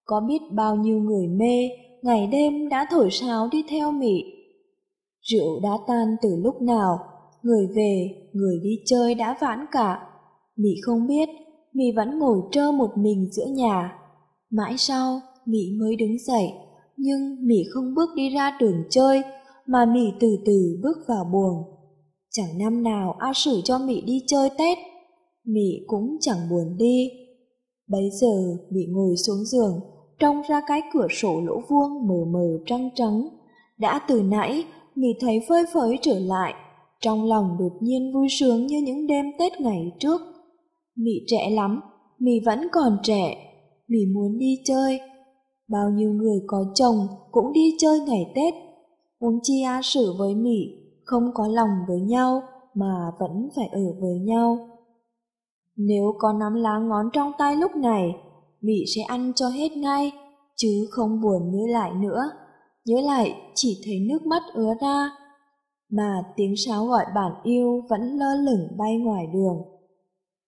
Có 0.05 0.21
biết 0.29 0.39
bao 0.53 0.77
nhiêu 0.77 0.99
người 0.99 1.29
mê, 1.29 1.69
ngày 2.03 2.27
đêm 2.27 2.69
đã 2.69 2.87
thổi 2.91 3.11
sáo 3.11 3.49
đi 3.53 3.65
theo 3.69 3.93
Mị. 3.93 4.23
Rượu 5.23 5.61
đã 5.63 5.79
tan 5.87 6.17
từ 6.23 6.29
lúc 6.37 6.63
nào, 6.63 6.99
người 7.43 7.67
về, 7.77 8.11
người 8.33 8.61
đi 8.63 8.83
chơi 8.85 9.15
đã 9.15 9.37
vãn 9.41 9.67
cả. 9.73 10.01
Mị 10.57 10.71
không 10.83 11.07
biết, 11.07 11.29
Mị 11.73 11.85
vẫn 11.97 12.19
ngồi 12.19 12.39
trơ 12.53 12.73
một 12.73 12.91
mình 12.97 13.29
giữa 13.33 13.47
nhà. 13.47 13.99
Mãi 14.51 14.75
sau, 14.77 15.21
Mị 15.47 15.79
mới 15.81 15.97
đứng 15.97 16.19
dậy, 16.19 16.53
nhưng 16.97 17.47
Mị 17.47 17.65
không 17.75 17.95
bước 17.95 18.09
đi 18.17 18.31
ra 18.31 18.57
đường 18.61 18.83
chơi, 18.91 19.23
mà 19.67 19.87
Mị 19.95 20.13
từ 20.21 20.37
từ 20.47 20.79
bước 20.83 20.97
vào 21.09 21.25
buồng. 21.33 21.63
Chẳng 22.31 22.59
năm 22.59 22.83
nào 22.83 23.15
A 23.19 23.33
Sử 23.35 23.61
cho 23.65 23.79
Mị 23.79 24.01
đi 24.01 24.23
chơi 24.27 24.51
Tết, 24.59 24.79
Mị 25.45 25.85
cũng 25.87 26.17
chẳng 26.21 26.39
buồn 26.51 26.77
đi. 26.79 27.11
Bấy 27.89 28.11
giờ 28.21 28.57
Mỹ 28.71 28.81
ngồi 28.89 29.17
xuống 29.27 29.45
giường, 29.45 29.81
trông 30.19 30.43
ra 30.49 30.61
cái 30.67 30.81
cửa 30.93 31.07
sổ 31.11 31.41
lỗ 31.41 31.55
vuông 31.69 32.09
mờ 32.09 32.25
mờ 32.33 32.59
trăng 32.67 32.91
trắng. 32.95 33.29
Đã 33.79 34.01
từ 34.09 34.23
nãy, 34.23 34.65
Mị 34.95 35.09
thấy 35.21 35.41
phơi 35.49 35.65
phới 35.75 35.99
trở 36.03 36.19
lại, 36.19 36.55
trong 37.01 37.25
lòng 37.25 37.57
đột 37.59 37.73
nhiên 37.81 38.13
vui 38.15 38.27
sướng 38.31 38.67
như 38.67 38.83
những 38.83 39.07
đêm 39.07 39.25
Tết 39.39 39.61
ngày 39.61 39.93
trước. 39.99 40.21
Mị 40.97 41.13
trẻ 41.27 41.51
lắm, 41.51 41.81
Mị 42.19 42.41
vẫn 42.47 42.69
còn 42.73 42.97
trẻ, 43.03 43.37
Mị 43.89 43.99
muốn 44.15 44.39
đi 44.39 44.55
chơi. 44.65 45.01
Bao 45.69 45.91
nhiêu 45.91 46.13
người 46.13 46.41
có 46.47 46.65
chồng 46.75 47.07
cũng 47.31 47.53
đi 47.53 47.77
chơi 47.79 48.01
ngày 48.01 48.33
Tết. 48.35 48.55
Huống 49.21 49.39
chi 49.43 49.63
A 49.63 49.81
Sử 49.83 50.13
với 50.19 50.35
Mị 50.35 50.59
không 51.05 51.31
có 51.35 51.49
lòng 51.49 51.71
với 51.89 52.01
nhau 52.01 52.43
mà 52.75 53.11
vẫn 53.19 53.49
phải 53.57 53.67
ở 53.73 54.01
với 54.01 54.19
nhau. 54.19 54.69
Nếu 55.77 56.15
có 56.19 56.33
nắm 56.33 56.55
lá 56.55 56.79
ngón 56.79 57.11
trong 57.13 57.33
tay 57.39 57.57
lúc 57.57 57.77
này, 57.77 58.15
Mị 58.61 58.85
sẽ 58.97 59.03
ăn 59.03 59.33
cho 59.37 59.49
hết 59.49 59.73
ngay, 59.77 60.13
chứ 60.57 60.87
không 60.91 61.21
buồn 61.21 61.51
nhớ 61.51 61.73
lại 61.73 61.93
nữa. 61.95 62.23
Nhớ 62.85 63.01
lại 63.01 63.35
chỉ 63.55 63.83
thấy 63.85 63.95
nước 64.09 64.27
mắt 64.27 64.43
ứa 64.55 64.75
ra, 64.81 65.11
mà 65.91 66.23
tiếng 66.37 66.55
sáo 66.57 66.87
gọi 66.87 67.05
bản 67.15 67.33
yêu 67.43 67.83
vẫn 67.91 68.01
lơ 68.01 68.35
lửng 68.35 68.69
bay 68.79 68.97
ngoài 68.99 69.27
đường. 69.35 69.63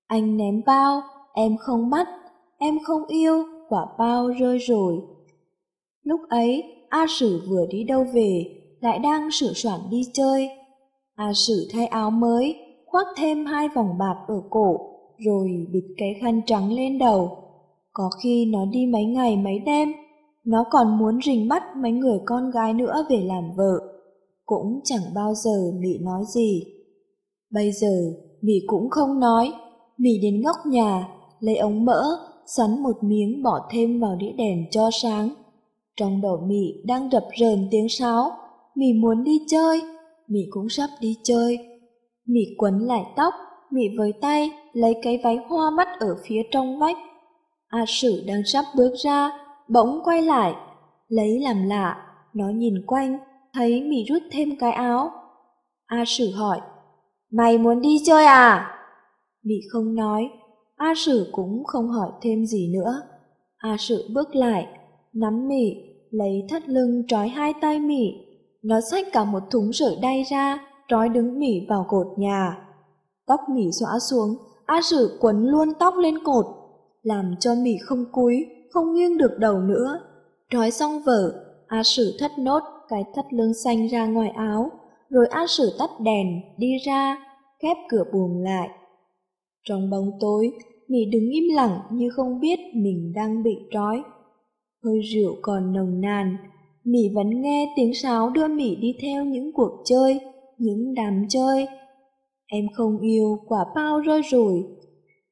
Anh 0.07 0.37
ném 0.37 0.63
bao, 0.67 1.03
em 1.35 1.57
không 1.57 1.91
bắt, 1.91 2.09
em 2.59 2.79
không 2.85 3.07
yêu, 3.07 3.45
quả 3.69 3.87
bao 3.99 4.29
rơi 4.29 4.59
rồi. 4.59 4.97
Lúc 6.03 6.21
ấy, 6.29 6.63
A 6.89 7.07
Sử 7.09 7.43
vừa 7.49 7.67
đi 7.71 7.85
đâu 7.85 8.05
về, 8.15 8.45
lại 8.81 8.99
đang 8.99 9.31
sửa 9.31 9.53
soạn 9.55 9.81
đi 9.91 10.03
chơi. 10.13 10.49
A 11.15 11.33
Sử 11.35 11.69
thay 11.73 11.87
áo 11.87 12.11
mới, 12.11 12.57
khoác 12.87 13.07
thêm 13.17 13.47
hai 13.47 13.69
vòng 13.69 13.99
bạc 13.99 14.17
ở 14.29 14.43
cổ, 14.51 14.77
rồi 15.27 15.49
bịt 15.73 15.95
cái 15.97 16.15
khăn 16.21 16.41
trắng 16.47 16.73
lên 16.73 16.99
đầu. 16.99 17.31
Có 17.93 18.11
khi 18.23 18.47
nó 18.53 18.65
đi 18.65 18.87
mấy 18.87 19.05
ngày 19.05 19.37
mấy 19.37 19.59
đêm, 19.59 19.93
nó 20.45 20.65
còn 20.71 20.99
muốn 20.99 21.19
rình 21.25 21.49
mắt 21.49 21.63
mấy 21.77 21.93
người 21.93 22.19
con 22.25 22.51
gái 22.51 22.75
nữa 22.75 23.07
về 23.11 23.17
làm 23.17 23.45
vợ. 23.57 23.79
Cũng 24.47 24.81
chẳng 24.85 25.15
bao 25.15 25.35
giờ 25.35 25.73
Mỹ 25.81 25.99
nói 26.01 26.23
gì. 26.35 26.63
Bây 27.53 27.73
giờ, 27.73 28.13
Mỹ 28.43 28.55
cũng 28.67 28.91
không 28.91 29.21
nói. 29.21 29.53
Mỹ 29.99 30.11
đến 30.23 30.43
góc 30.43 30.57
nhà, 30.67 31.09
lấy 31.41 31.57
ống 31.57 31.85
mỡ, 31.85 32.03
sắn 32.57 32.83
một 32.83 32.97
miếng 33.03 33.43
bỏ 33.43 33.69
thêm 33.71 34.01
vào 34.01 34.17
đĩa 34.17 34.33
đèn 34.33 34.65
cho 34.71 34.91
sáng. 35.03 35.29
Trong 35.99 36.21
đầu 36.21 36.41
Mị 36.47 36.83
đang 36.85 37.11
đập 37.11 37.25
rờn 37.41 37.69
tiếng 37.71 37.89
sáo. 37.89 38.31
Mị 38.75 38.93
muốn 38.93 39.25
đi 39.25 39.39
chơi, 39.47 39.83
Mị 40.29 40.41
cũng 40.51 40.69
sắp 40.69 40.91
đi 41.01 41.17
chơi. 41.23 41.59
Mị 42.27 42.41
quấn 42.59 42.79
lại 42.79 43.05
tóc, 43.17 43.35
Mị 43.71 43.83
với 43.99 44.13
tay 44.21 44.51
lấy 44.73 44.95
cái 45.03 45.21
váy 45.25 45.37
hoa 45.49 45.71
mắt 45.71 45.89
ở 46.01 46.17
phía 46.27 46.43
trong 46.51 46.79
vách. 46.79 46.97
A 47.69 47.85
Sử 47.89 48.25
đang 48.27 48.43
sắp 48.45 48.65
bước 48.77 48.95
ra, 49.05 49.31
bỗng 49.69 50.01
quay 50.05 50.23
lại, 50.23 50.55
lấy 51.09 51.41
làm 51.41 51.63
lạ, 51.63 51.97
nó 52.35 52.49
nhìn 52.49 52.75
quanh, 52.87 53.19
thấy 53.55 53.83
Mị 53.83 54.05
rút 54.05 54.23
thêm 54.31 54.49
cái 54.61 54.73
áo. 54.73 55.11
A 55.87 56.05
Sử 56.07 56.31
hỏi, 56.31 56.61
mày 57.33 57.59
muốn 57.59 57.81
đi 57.81 57.97
chơi 58.07 58.25
à? 58.25 58.75
Mị 59.45 59.55
không 59.73 59.95
nói, 59.95 60.29
A 60.77 60.95
Sử 60.97 61.29
cũng 61.33 61.65
không 61.65 61.89
hỏi 61.89 62.11
thêm 62.23 62.47
gì 62.47 62.73
nữa. 62.75 63.03
A 63.57 63.77
Sử 63.79 64.09
bước 64.15 64.35
lại, 64.35 64.67
nắm 65.13 65.49
Mị, 65.49 65.88
lấy 66.11 66.47
thắt 66.49 66.69
lưng 66.69 67.03
trói 67.09 67.29
hai 67.29 67.55
tay 67.61 67.79
mỉ 67.79 68.13
Nó 68.63 68.81
xách 68.91 69.07
cả 69.13 69.25
một 69.25 69.43
thúng 69.51 69.73
sợi 69.73 69.97
đay 70.03 70.23
ra, 70.23 70.59
trói 70.89 71.09
đứng 71.09 71.39
mỉ 71.39 71.67
vào 71.69 71.87
cột 71.89 72.07
nhà. 72.17 72.59
Tóc 73.27 73.41
mỉ 73.55 73.71
xõa 73.81 73.99
xuống, 74.11 74.37
A 74.67 74.81
Sử 74.83 75.19
quấn 75.21 75.47
luôn 75.47 75.69
tóc 75.79 75.95
lên 75.97 76.25
cột, 76.25 76.47
làm 77.03 77.35
cho 77.41 77.55
mỉ 77.63 77.77
không 77.83 78.05
cúi, 78.13 78.47
không 78.71 78.95
nghiêng 78.95 79.19
được 79.19 79.39
đầu 79.39 79.59
nữa. 79.59 80.01
Trói 80.51 80.71
xong 80.71 81.03
vở, 81.07 81.33
A 81.67 81.83
Sử 81.83 82.17
thắt 82.21 82.31
nốt 82.39 82.63
cái 82.89 83.05
thắt 83.15 83.25
lưng 83.33 83.55
xanh 83.65 83.87
ra 83.87 84.07
ngoài 84.07 84.31
áo, 84.31 84.71
rồi 85.11 85.27
A 85.27 85.47
Sử 85.49 85.73
tắt 85.79 85.91
đèn, 86.01 86.27
đi 86.59 86.69
ra, 86.87 87.17
khép 87.63 87.77
cửa 87.89 88.05
buồng 88.13 88.43
lại. 88.43 88.69
Trong 89.69 89.91
bóng 89.91 90.11
tối, 90.21 90.53
mỉ 90.89 90.99
đứng 91.13 91.31
im 91.31 91.55
lặng 91.55 91.81
như 91.93 92.11
không 92.11 92.41
biết 92.41 92.59
mình 92.75 93.13
đang 93.15 93.43
bị 93.43 93.57
trói. 93.71 94.03
Hơi 94.85 95.01
rượu 95.01 95.37
còn 95.43 95.73
nồng 95.73 96.01
nàn, 96.01 96.37
Mị 96.85 96.99
vẫn 97.15 97.43
nghe 97.43 97.73
tiếng 97.77 97.95
sáo 97.95 98.31
đưa 98.31 98.49
Mị 98.49 98.77
đi 98.77 98.95
theo 99.03 99.25
những 99.25 99.53
cuộc 99.53 99.83
chơi, 99.85 100.21
những 100.59 100.95
đám 100.95 101.27
chơi. 101.29 101.67
Em 102.47 102.65
không 102.75 103.01
yêu 103.01 103.39
quả 103.47 103.65
bao 103.75 104.01
rơi 104.01 104.23
rồi, 104.23 104.65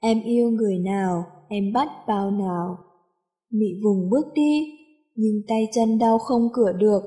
em 0.00 0.22
yêu 0.22 0.50
người 0.50 0.78
nào, 0.78 1.24
em 1.48 1.72
bắt 1.72 1.88
bao 2.08 2.30
nào. 2.30 2.76
Mị 3.50 3.66
vùng 3.84 4.10
bước 4.10 4.26
đi, 4.34 4.78
nhưng 5.14 5.42
tay 5.48 5.68
chân 5.72 5.98
đau 5.98 6.18
không 6.18 6.48
cửa 6.52 6.72
được, 6.72 7.02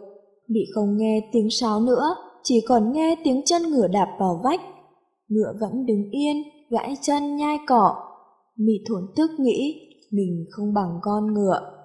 Mị 0.48 0.60
không 0.76 0.98
nghe 0.98 1.30
tiếng 1.32 1.50
sáo 1.50 1.82
nữa, 1.82 2.16
chỉ 2.44 2.62
còn 2.68 2.92
nghe 2.92 3.16
tiếng 3.24 3.42
chân 3.46 3.62
ngựa 3.62 3.88
đạp 3.88 4.18
vào 4.20 4.42
vách. 4.44 4.62
Ngựa 5.28 5.54
vẫn 5.62 5.86
đứng 5.86 6.10
yên, 6.12 6.44
gãi 6.70 6.96
chân 7.02 7.36
nhai 7.36 7.58
cỏ. 7.68 7.96
Mị 8.58 8.74
thổn 8.90 9.04
thức 9.16 9.32
nghĩ 9.40 9.88
mình 10.12 10.46
không 10.52 10.74
bằng 10.74 11.00
con 11.02 11.34
ngựa. 11.34 11.79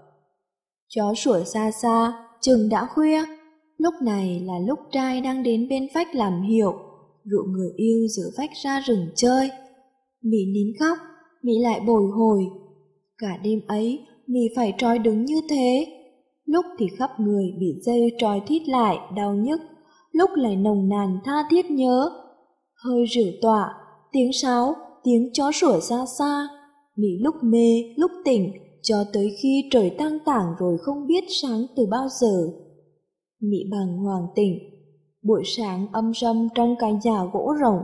Chó 0.88 1.14
sủa 1.14 1.44
xa 1.44 1.70
xa, 1.70 2.12
chừng 2.40 2.68
đã 2.68 2.86
khuya. 2.94 3.22
Lúc 3.78 3.94
này 4.02 4.40
là 4.44 4.58
lúc 4.66 4.78
trai 4.92 5.20
đang 5.20 5.42
đến 5.42 5.68
bên 5.68 5.86
vách 5.94 6.14
làm 6.14 6.42
hiệu, 6.42 6.72
dụ 7.24 7.38
người 7.48 7.70
yêu 7.76 7.98
giữa 8.08 8.30
vách 8.38 8.50
ra 8.62 8.80
rừng 8.80 9.06
chơi. 9.16 9.50
Mị 10.22 10.38
nín 10.54 10.68
khóc, 10.80 10.98
Mị 11.42 11.52
lại 11.58 11.80
bồi 11.86 12.02
hồi. 12.16 12.44
Cả 13.18 13.36
đêm 13.42 13.60
ấy, 13.68 14.00
Mị 14.26 14.40
phải 14.56 14.74
trói 14.78 14.98
đứng 14.98 15.24
như 15.24 15.40
thế. 15.50 15.86
Lúc 16.46 16.64
thì 16.78 16.86
khắp 16.98 17.10
người 17.20 17.44
bị 17.60 17.66
dây 17.82 18.12
trói 18.18 18.40
thít 18.46 18.68
lại, 18.68 18.96
đau 19.16 19.34
nhức. 19.34 19.60
Lúc 20.12 20.30
lại 20.34 20.56
nồng 20.56 20.88
nàn 20.88 21.18
tha 21.24 21.44
thiết 21.50 21.70
nhớ. 21.70 22.10
Hơi 22.84 23.04
rửa 23.14 23.30
tọa, 23.42 23.74
tiếng 24.12 24.32
sáo, 24.32 24.74
tiếng 25.04 25.30
chó 25.32 25.52
sủa 25.52 25.80
xa 25.80 26.04
xa. 26.18 26.48
Mị 26.96 27.08
lúc 27.20 27.34
mê, 27.42 27.94
lúc 27.96 28.10
tỉnh, 28.24 28.52
cho 28.84 29.04
tới 29.12 29.36
khi 29.42 29.68
trời 29.70 29.90
tăng 29.90 30.18
tảng 30.24 30.54
rồi 30.58 30.78
không 30.78 31.06
biết 31.06 31.24
sáng 31.42 31.66
từ 31.76 31.86
bao 31.90 32.08
giờ. 32.20 32.48
Mị 33.40 33.58
bằng 33.70 33.96
hoàng 33.96 34.26
tỉnh. 34.34 34.58
Buổi 35.22 35.42
sáng 35.44 35.86
âm 35.92 36.12
râm 36.14 36.48
trong 36.54 36.74
cái 36.78 36.98
nhà 37.04 37.24
gỗ 37.32 37.54
rộng, 37.60 37.78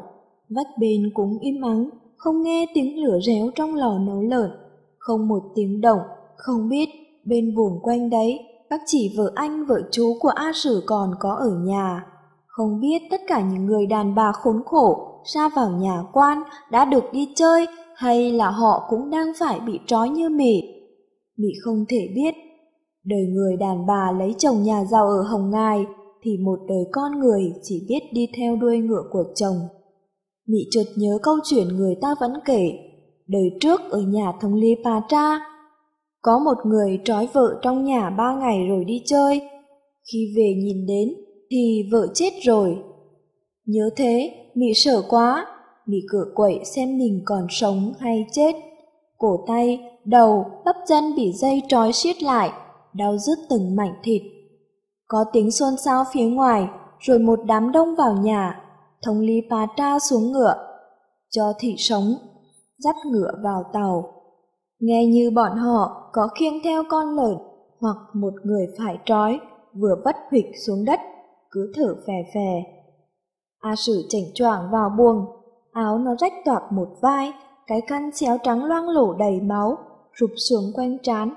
vách 0.49 0.79
bên 0.79 1.11
cũng 1.15 1.39
im 1.41 1.63
ắng, 1.63 1.91
không 2.17 2.43
nghe 2.43 2.67
tiếng 2.75 3.05
lửa 3.05 3.19
réo 3.27 3.51
trong 3.55 3.75
lò 3.75 3.99
nấu 3.99 4.21
lợn, 4.23 4.51
không 4.99 5.29
một 5.29 5.43
tiếng 5.55 5.81
động, 5.81 6.01
không 6.37 6.69
biết 6.69 6.89
bên 7.25 7.55
vùng 7.57 7.81
quanh 7.83 8.11
đấy 8.11 8.39
các 8.71 8.81
chỉ 8.87 9.15
vợ 9.17 9.33
anh 9.35 9.67
vợ 9.67 9.81
chú 9.91 10.17
của 10.21 10.29
A 10.29 10.53
Sử 10.55 10.83
còn 10.87 11.15
có 11.21 11.33
ở 11.33 11.51
nhà. 11.65 12.07
Không 12.47 12.81
biết 12.81 13.03
tất 13.11 13.21
cả 13.29 13.41
những 13.41 13.67
người 13.67 13.87
đàn 13.87 14.15
bà 14.15 14.33
khốn 14.33 14.63
khổ 14.67 15.21
ra 15.25 15.49
vào 15.49 15.71
nhà 15.71 16.03
quan 16.13 16.43
đã 16.71 16.85
được 16.85 17.05
đi 17.13 17.33
chơi 17.35 17.67
hay 17.97 18.33
là 18.33 18.51
họ 18.51 18.87
cũng 18.91 19.11
đang 19.11 19.33
phải 19.39 19.61
bị 19.61 19.81
trói 19.87 20.09
như 20.09 20.29
mị. 20.29 20.80
Mị 21.41 21.49
không 21.63 21.85
thể 21.89 22.09
biết. 22.15 22.35
Đời 23.05 23.27
người 23.27 23.57
đàn 23.57 23.87
bà 23.87 24.13
lấy 24.19 24.35
chồng 24.39 24.63
nhà 24.63 24.85
giàu 24.85 25.07
ở 25.07 25.23
Hồng 25.23 25.51
Ngài 25.51 25.85
thì 26.23 26.37
một 26.39 26.59
đời 26.69 26.85
con 26.93 27.21
người 27.21 27.53
chỉ 27.63 27.87
biết 27.89 28.01
đi 28.13 28.29
theo 28.37 28.57
đuôi 28.57 28.79
ngựa 28.79 29.03
của 29.11 29.25
chồng. 29.35 29.57
Mị 30.49 30.59
chợt 30.71 30.85
nhớ 30.97 31.19
câu 31.23 31.35
chuyện 31.45 31.69
người 31.69 31.95
ta 32.01 32.09
vẫn 32.21 32.33
kể. 32.45 32.71
Đời 33.27 33.51
trước 33.61 33.81
ở 33.91 34.01
nhà 34.01 34.33
thống 34.41 34.55
lý 34.55 34.75
Pà 34.85 35.01
Tra, 35.09 35.39
có 36.23 36.39
một 36.39 36.57
người 36.67 37.01
trói 37.05 37.29
vợ 37.33 37.59
trong 37.63 37.85
nhà 37.85 38.11
ba 38.11 38.37
ngày 38.41 38.67
rồi 38.69 38.85
đi 38.85 39.03
chơi. 39.07 39.41
Khi 40.13 40.35
về 40.37 40.55
nhìn 40.65 40.87
đến 40.87 41.09
thì 41.51 41.83
vợ 41.93 42.07
chết 42.15 42.31
rồi. 42.43 42.77
Nhớ 43.67 43.91
thế, 43.97 44.31
Mị 44.55 44.75
sợ 44.75 45.03
quá, 45.09 45.47
Mị 45.87 45.99
cửa 46.09 46.25
quậy 46.35 46.61
xem 46.65 46.99
mình 46.99 47.23
còn 47.25 47.47
sống 47.51 47.93
hay 47.99 48.27
chết. 48.33 48.55
Cổ 49.19 49.45
tay, 49.47 49.81
đầu, 50.05 50.47
bắp 50.65 50.77
chân 50.89 51.15
bị 51.17 51.33
dây 51.33 51.63
trói 51.69 51.93
siết 51.93 52.23
lại, 52.23 52.51
đau 52.93 53.19
rứt 53.19 53.39
từng 53.51 53.77
mảnh 53.77 53.95
thịt. 54.03 54.23
Có 55.09 55.25
tiếng 55.33 55.51
xôn 55.51 55.77
xao 55.85 56.05
phía 56.13 56.25
ngoài, 56.25 56.69
rồi 56.99 57.19
một 57.19 57.41
đám 57.47 57.73
đông 57.73 57.95
vào 57.95 58.13
nhà. 58.13 58.61
Thống 59.03 59.21
lý 59.21 59.41
Pá 59.51 59.67
Tra 59.77 59.99
xuống 59.99 60.33
ngựa, 60.33 60.55
cho 61.31 61.53
thị 61.59 61.75
sống, 61.79 62.15
dắt 62.79 62.97
ngựa 63.07 63.33
vào 63.43 63.65
tàu. 63.73 64.13
Nghe 64.81 65.07
như 65.07 65.31
bọn 65.31 65.57
họ 65.57 66.11
có 66.13 66.29
khiêng 66.39 66.63
theo 66.65 66.83
con 66.91 67.17
lợn 67.17 67.37
hoặc 67.81 67.97
một 68.15 68.33
người 68.45 68.67
phải 68.79 68.99
trói, 69.05 69.41
vừa 69.81 69.95
bất 70.05 70.17
huỵch 70.31 70.47
xuống 70.67 70.85
đất, 70.85 71.01
cứ 71.51 71.73
thở 71.75 71.95
phè 72.07 72.15
phè. 72.35 72.63
A 73.59 73.77
Sử 73.77 74.03
chảnh 74.09 74.35
choảng 74.35 74.71
vào 74.73 74.91
buồng, 74.99 75.27
áo 75.73 75.99
nó 75.99 76.15
rách 76.19 76.33
toạc 76.45 76.73
một 76.73 76.89
vai, 77.03 77.33
cái 77.67 77.81
khăn 77.87 78.11
xéo 78.13 78.39
trắng 78.43 78.65
loang 78.65 78.89
lổ 78.89 79.13
đầy 79.13 79.41
máu, 79.41 79.79
rụp 80.21 80.31
xuống 80.49 80.73
quanh 80.75 80.99
trán. 81.03 81.35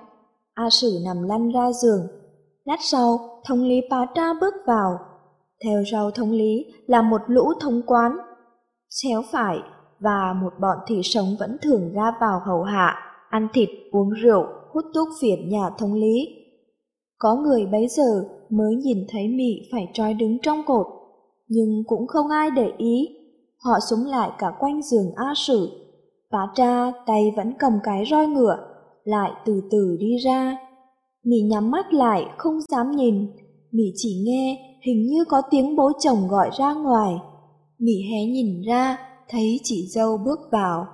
A 0.53 0.69
Sử 0.69 0.99
nằm 1.05 1.23
lăn 1.23 1.51
ra 1.51 1.71
giường. 1.71 2.07
Lát 2.65 2.77
sau, 2.81 3.19
thống 3.45 3.63
lý 3.63 3.81
Pá 3.91 4.05
Tra 4.15 4.33
bước 4.41 4.53
vào. 4.67 4.99
Theo 5.63 5.83
sau 5.91 6.11
thống 6.11 6.31
lý 6.31 6.65
là 6.87 7.01
một 7.01 7.21
lũ 7.27 7.53
thống 7.59 7.81
quán. 7.85 8.17
Xéo 8.89 9.21
phải 9.31 9.57
và 9.99 10.33
một 10.41 10.53
bọn 10.59 10.77
thị 10.87 11.01
sống 11.03 11.35
vẫn 11.39 11.57
thường 11.61 11.93
ra 11.93 12.13
vào 12.21 12.41
hầu 12.45 12.63
hạ, 12.63 12.95
ăn 13.29 13.47
thịt, 13.53 13.69
uống 13.91 14.09
rượu, 14.09 14.45
hút 14.71 14.85
thuốc 14.95 15.07
phiện 15.21 15.49
nhà 15.49 15.69
thống 15.77 15.93
lý. 15.93 16.27
Có 17.17 17.35
người 17.35 17.65
bấy 17.65 17.87
giờ 17.87 18.23
mới 18.49 18.75
nhìn 18.75 19.05
thấy 19.09 19.27
Mị 19.27 19.69
phải 19.71 19.89
trói 19.93 20.13
đứng 20.13 20.37
trong 20.41 20.63
cột, 20.65 20.87
nhưng 21.47 21.83
cũng 21.87 22.07
không 22.07 22.29
ai 22.29 22.49
để 22.51 22.71
ý. 22.77 23.07
Họ 23.63 23.79
súng 23.89 24.05
lại 24.05 24.31
cả 24.37 24.47
quanh 24.59 24.81
giường 24.81 25.11
A 25.15 25.33
Sử. 25.35 25.69
Bá 26.31 26.47
tra 26.55 26.91
tay 27.05 27.33
vẫn 27.37 27.53
cầm 27.59 27.73
cái 27.83 28.03
roi 28.11 28.27
ngựa, 28.27 28.72
lại 29.03 29.31
từ 29.45 29.61
từ 29.71 29.97
đi 29.99 30.15
ra. 30.25 30.57
Mị 31.23 31.41
nhắm 31.41 31.71
mắt 31.71 31.93
lại, 31.93 32.25
không 32.37 32.61
dám 32.61 32.91
nhìn. 32.91 33.27
Mị 33.71 33.83
chỉ 33.95 34.21
nghe 34.25 34.73
hình 34.85 35.07
như 35.07 35.25
có 35.25 35.41
tiếng 35.49 35.75
bố 35.75 35.91
chồng 35.99 36.27
gọi 36.27 36.49
ra 36.59 36.73
ngoài. 36.73 37.13
Mị 37.79 38.01
hé 38.11 38.25
nhìn 38.25 38.61
ra, 38.61 38.97
thấy 39.29 39.59
chị 39.63 39.87
dâu 39.89 40.17
bước 40.17 40.39
vào. 40.51 40.87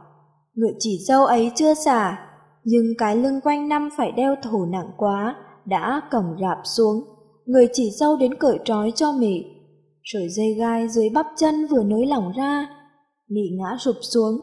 Ngựa 0.54 0.74
chỉ 0.80 0.98
dâu 1.08 1.26
ấy 1.26 1.52
chưa 1.56 1.74
xả, 1.74 2.30
nhưng 2.64 2.86
cái 2.98 3.16
lưng 3.16 3.40
quanh 3.44 3.70
năm 3.70 3.90
phải 3.98 4.12
đeo 4.12 4.36
thổ 4.44 4.66
nặng 4.66 4.92
quá, 4.98 5.36
đã 5.66 6.02
cầm 6.12 6.24
rạp 6.42 6.58
xuống. 6.64 7.04
Người 7.46 7.68
chỉ 7.74 7.90
dâu 7.92 8.18
đến 8.18 8.34
cởi 8.34 8.60
trói 8.66 8.92
cho 8.96 9.12
mị. 9.12 9.44
Rồi 10.04 10.28
dây 10.30 10.54
gai 10.54 10.88
dưới 10.88 11.10
bắp 11.10 11.26
chân 11.38 11.68
vừa 11.68 11.84
nới 11.84 12.06
lỏng 12.06 12.32
ra, 12.32 12.68
mị 13.30 13.50
ngã 13.52 13.78
rụp 13.80 13.96
xuống. 14.02 14.40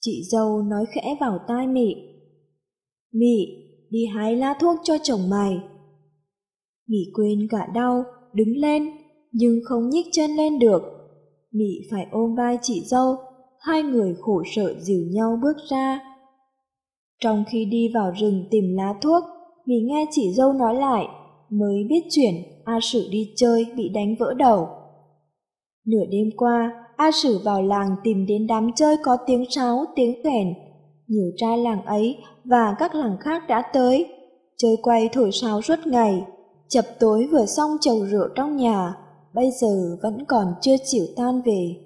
Chị 0.00 0.22
dâu 0.30 0.62
nói 0.62 0.84
khẽ 0.94 1.16
vào 1.20 1.38
tai 1.48 1.66
mị. 1.66 1.94
Mị, 3.14 3.46
đi 3.90 4.06
hái 4.14 4.36
lá 4.36 4.54
thuốc 4.60 4.76
cho 4.84 4.94
chồng 5.02 5.30
mày. 5.30 5.58
Mị 6.88 6.98
quên 7.14 7.48
cả 7.50 7.66
đau, 7.74 8.04
đứng 8.32 8.56
lên, 8.56 8.90
nhưng 9.32 9.60
không 9.64 9.88
nhích 9.88 10.06
chân 10.12 10.30
lên 10.30 10.58
được. 10.58 10.82
Mị 11.52 11.80
phải 11.90 12.06
ôm 12.10 12.34
vai 12.34 12.58
chị 12.62 12.82
dâu, 12.84 13.16
hai 13.60 13.82
người 13.82 14.14
khổ 14.20 14.42
sở 14.56 14.74
dìu 14.80 15.00
nhau 15.10 15.38
bước 15.42 15.56
ra. 15.70 16.00
Trong 17.20 17.44
khi 17.50 17.64
đi 17.64 17.88
vào 17.94 18.12
rừng 18.20 18.44
tìm 18.50 18.64
lá 18.76 18.94
thuốc, 19.02 19.24
Mị 19.66 19.80
nghe 19.80 20.06
chị 20.10 20.32
dâu 20.32 20.52
nói 20.52 20.74
lại, 20.74 21.06
mới 21.50 21.84
biết 21.88 22.02
chuyện 22.10 22.34
A 22.64 22.78
Sử 22.82 23.08
đi 23.10 23.32
chơi 23.36 23.66
bị 23.76 23.88
đánh 23.88 24.14
vỡ 24.18 24.34
đầu. 24.34 24.68
Nửa 25.86 26.04
đêm 26.10 26.30
qua, 26.36 26.86
A 26.96 27.10
Sử 27.22 27.38
vào 27.44 27.62
làng 27.62 27.96
tìm 28.04 28.26
đến 28.26 28.46
đám 28.46 28.70
chơi 28.76 28.96
có 29.02 29.16
tiếng 29.26 29.44
sáo, 29.50 29.84
tiếng 29.96 30.22
kèn. 30.24 30.54
Nhiều 31.06 31.30
trai 31.36 31.58
làng 31.58 31.84
ấy 31.84 32.16
và 32.44 32.74
các 32.78 32.94
làng 32.94 33.16
khác 33.20 33.42
đã 33.48 33.62
tới, 33.72 34.06
chơi 34.56 34.76
quay 34.82 35.08
thổi 35.12 35.32
sáo 35.32 35.62
suốt 35.62 35.86
ngày. 35.86 36.24
Chập 36.68 36.84
tối 37.00 37.28
vừa 37.32 37.46
xong 37.46 37.70
chầu 37.80 38.04
rượu 38.04 38.28
trong 38.34 38.56
nhà, 38.56 38.94
bây 39.34 39.50
giờ 39.60 39.96
vẫn 40.02 40.24
còn 40.28 40.46
chưa 40.60 40.76
chịu 40.84 41.04
tan 41.16 41.42
về. 41.42 41.76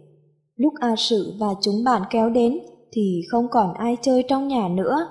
Lúc 0.57 0.73
A 0.81 0.95
Sự 0.97 1.33
và 1.41 1.47
chúng 1.61 1.85
bạn 1.85 2.03
kéo 2.11 2.31
đến 2.31 2.59
thì 2.93 3.21
không 3.31 3.49
còn 3.51 3.75
ai 3.75 3.97
chơi 4.03 4.25
trong 4.29 4.49
nhà 4.49 4.69
nữa, 4.69 5.07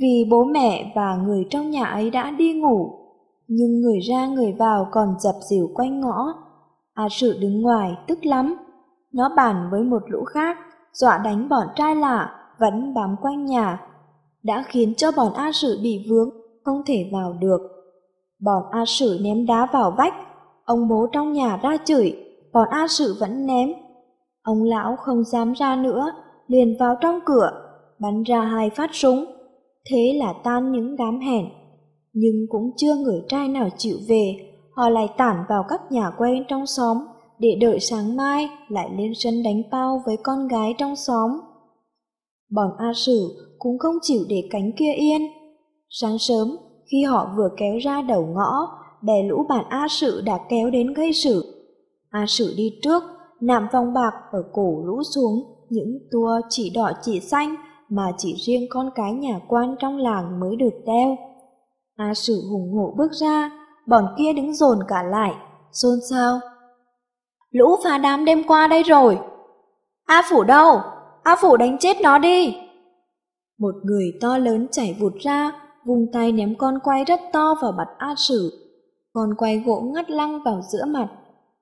vì 0.00 0.24
bố 0.30 0.44
mẹ 0.44 0.92
và 0.96 1.16
người 1.26 1.46
trong 1.50 1.70
nhà 1.70 1.84
ấy 1.84 2.10
đã 2.10 2.30
đi 2.30 2.52
ngủ. 2.52 2.90
Nhưng 3.48 3.80
người 3.80 3.98
ra 3.98 4.26
người 4.26 4.52
vào 4.52 4.88
còn 4.90 5.08
dập 5.20 5.34
dìu 5.50 5.68
quanh 5.74 6.00
ngõ. 6.00 6.34
A 6.94 7.08
Sự 7.10 7.38
đứng 7.40 7.62
ngoài 7.62 7.92
tức 8.06 8.26
lắm. 8.26 8.56
Nó 9.12 9.28
bàn 9.36 9.68
với 9.70 9.82
một 9.82 10.02
lũ 10.06 10.24
khác, 10.24 10.56
dọa 10.92 11.18
đánh 11.18 11.48
bọn 11.48 11.66
trai 11.76 11.94
lạ 11.94 12.30
vẫn 12.58 12.94
bám 12.94 13.16
quanh 13.22 13.44
nhà, 13.44 13.80
đã 14.48 14.64
khiến 14.68 14.94
cho 14.96 15.12
bọn 15.16 15.32
A 15.34 15.52
sử 15.52 15.80
bị 15.82 16.06
vướng, 16.10 16.30
không 16.64 16.82
thể 16.86 17.10
vào 17.12 17.32
được. 17.40 17.60
Bọn 18.40 18.62
A 18.70 18.84
Sử 18.86 19.18
ném 19.22 19.46
đá 19.46 19.66
vào 19.72 19.94
vách, 19.98 20.14
ông 20.64 20.88
bố 20.88 21.06
trong 21.12 21.32
nhà 21.32 21.56
ra 21.62 21.76
chửi, 21.84 22.16
bọn 22.52 22.68
A 22.70 22.86
Sử 22.88 23.16
vẫn 23.20 23.46
ném. 23.46 23.72
Ông 24.42 24.62
lão 24.62 24.96
không 24.96 25.24
dám 25.24 25.52
ra 25.52 25.76
nữa, 25.76 26.10
liền 26.46 26.76
vào 26.80 26.96
trong 27.00 27.20
cửa, 27.26 27.50
bắn 28.00 28.22
ra 28.22 28.40
hai 28.40 28.70
phát 28.70 28.90
súng. 28.92 29.24
Thế 29.90 30.12
là 30.18 30.34
tan 30.44 30.72
những 30.72 30.96
đám 30.96 31.20
hẹn. 31.20 31.46
Nhưng 32.12 32.46
cũng 32.48 32.70
chưa 32.76 32.94
người 32.94 33.22
trai 33.28 33.48
nào 33.48 33.68
chịu 33.76 33.96
về, 34.08 34.36
họ 34.76 34.88
lại 34.88 35.08
tản 35.16 35.36
vào 35.48 35.64
các 35.68 35.80
nhà 35.92 36.10
quen 36.18 36.44
trong 36.48 36.66
xóm, 36.66 36.98
để 37.38 37.58
đợi 37.60 37.80
sáng 37.80 38.16
mai 38.16 38.48
lại 38.68 38.90
lên 38.96 39.12
sân 39.14 39.42
đánh 39.44 39.62
bao 39.70 40.02
với 40.06 40.16
con 40.22 40.48
gái 40.48 40.74
trong 40.78 40.96
xóm. 40.96 41.30
Bọn 42.50 42.70
A 42.78 42.92
Sử 42.94 43.47
cũng 43.58 43.78
không 43.78 43.94
chịu 44.02 44.20
để 44.28 44.48
cánh 44.50 44.72
kia 44.78 44.92
yên. 44.96 45.22
Sáng 45.88 46.18
sớm, 46.18 46.56
khi 46.90 47.02
họ 47.02 47.30
vừa 47.36 47.48
kéo 47.56 47.76
ra 47.78 48.02
đầu 48.02 48.26
ngõ, 48.26 48.78
bè 49.02 49.22
lũ 49.22 49.46
bạn 49.48 49.64
A 49.68 49.86
Sự 49.90 50.20
đã 50.20 50.38
kéo 50.48 50.70
đến 50.70 50.94
gây 50.94 51.12
sự. 51.12 51.64
A 52.10 52.24
Sự 52.28 52.54
đi 52.56 52.78
trước, 52.82 53.02
nạm 53.40 53.66
vòng 53.72 53.94
bạc 53.94 54.12
ở 54.32 54.42
cổ 54.52 54.82
lũ 54.84 55.02
xuống, 55.14 55.42
những 55.68 55.98
tua 56.10 56.40
chỉ 56.48 56.70
đỏ 56.74 56.92
chỉ 57.02 57.20
xanh 57.20 57.54
mà 57.88 58.12
chỉ 58.18 58.34
riêng 58.34 58.66
con 58.70 58.90
cái 58.94 59.12
nhà 59.12 59.40
quan 59.48 59.76
trong 59.78 59.96
làng 59.96 60.40
mới 60.40 60.56
được 60.56 60.74
đeo. 60.86 61.16
A 61.96 62.14
Sử 62.14 62.42
hùng 62.50 62.72
hổ 62.72 62.94
bước 62.96 63.12
ra, 63.12 63.50
bọn 63.86 64.04
kia 64.18 64.32
đứng 64.32 64.54
dồn 64.54 64.78
cả 64.88 65.02
lại, 65.02 65.34
xôn 65.72 65.98
xao. 66.10 66.40
Lũ 67.50 67.76
phá 67.84 67.98
đám 67.98 68.24
đêm 68.24 68.42
qua 68.46 68.66
đây 68.66 68.82
rồi. 68.82 69.18
A 70.06 70.22
Phủ 70.30 70.44
đâu? 70.44 70.80
A 71.22 71.36
Phủ 71.40 71.56
đánh 71.56 71.78
chết 71.78 72.00
nó 72.00 72.18
đi. 72.18 72.56
Một 73.58 73.74
người 73.84 74.12
to 74.20 74.38
lớn 74.38 74.66
chảy 74.70 74.96
vụt 75.00 75.12
ra, 75.20 75.52
vung 75.86 76.06
tay 76.12 76.32
ném 76.32 76.54
con 76.58 76.74
quay 76.84 77.04
rất 77.04 77.20
to 77.32 77.54
vào 77.62 77.72
mặt 77.72 77.88
A 77.98 78.14
Sử. 78.16 78.50
Con 79.12 79.30
quay 79.38 79.62
gỗ 79.66 79.80
ngắt 79.94 80.10
lăng 80.10 80.42
vào 80.44 80.60
giữa 80.72 80.84
mặt. 80.88 81.08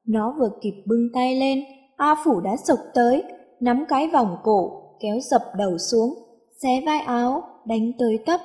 Nó 0.07 0.35
vừa 0.39 0.51
kịp 0.63 0.83
bưng 0.87 1.09
tay 1.15 1.37
lên, 1.37 1.65
A 1.97 2.15
Phủ 2.25 2.41
đã 2.41 2.57
sộc 2.57 2.79
tới, 2.95 3.23
nắm 3.61 3.85
cái 3.89 4.11
vòng 4.13 4.37
cổ, 4.43 4.83
kéo 5.01 5.17
dập 5.31 5.43
đầu 5.59 5.79
xuống, 5.79 6.15
xé 6.63 6.83
vai 6.87 7.01
áo, 7.01 7.43
đánh 7.67 7.93
tới 7.99 8.19
tấp. 8.27 8.41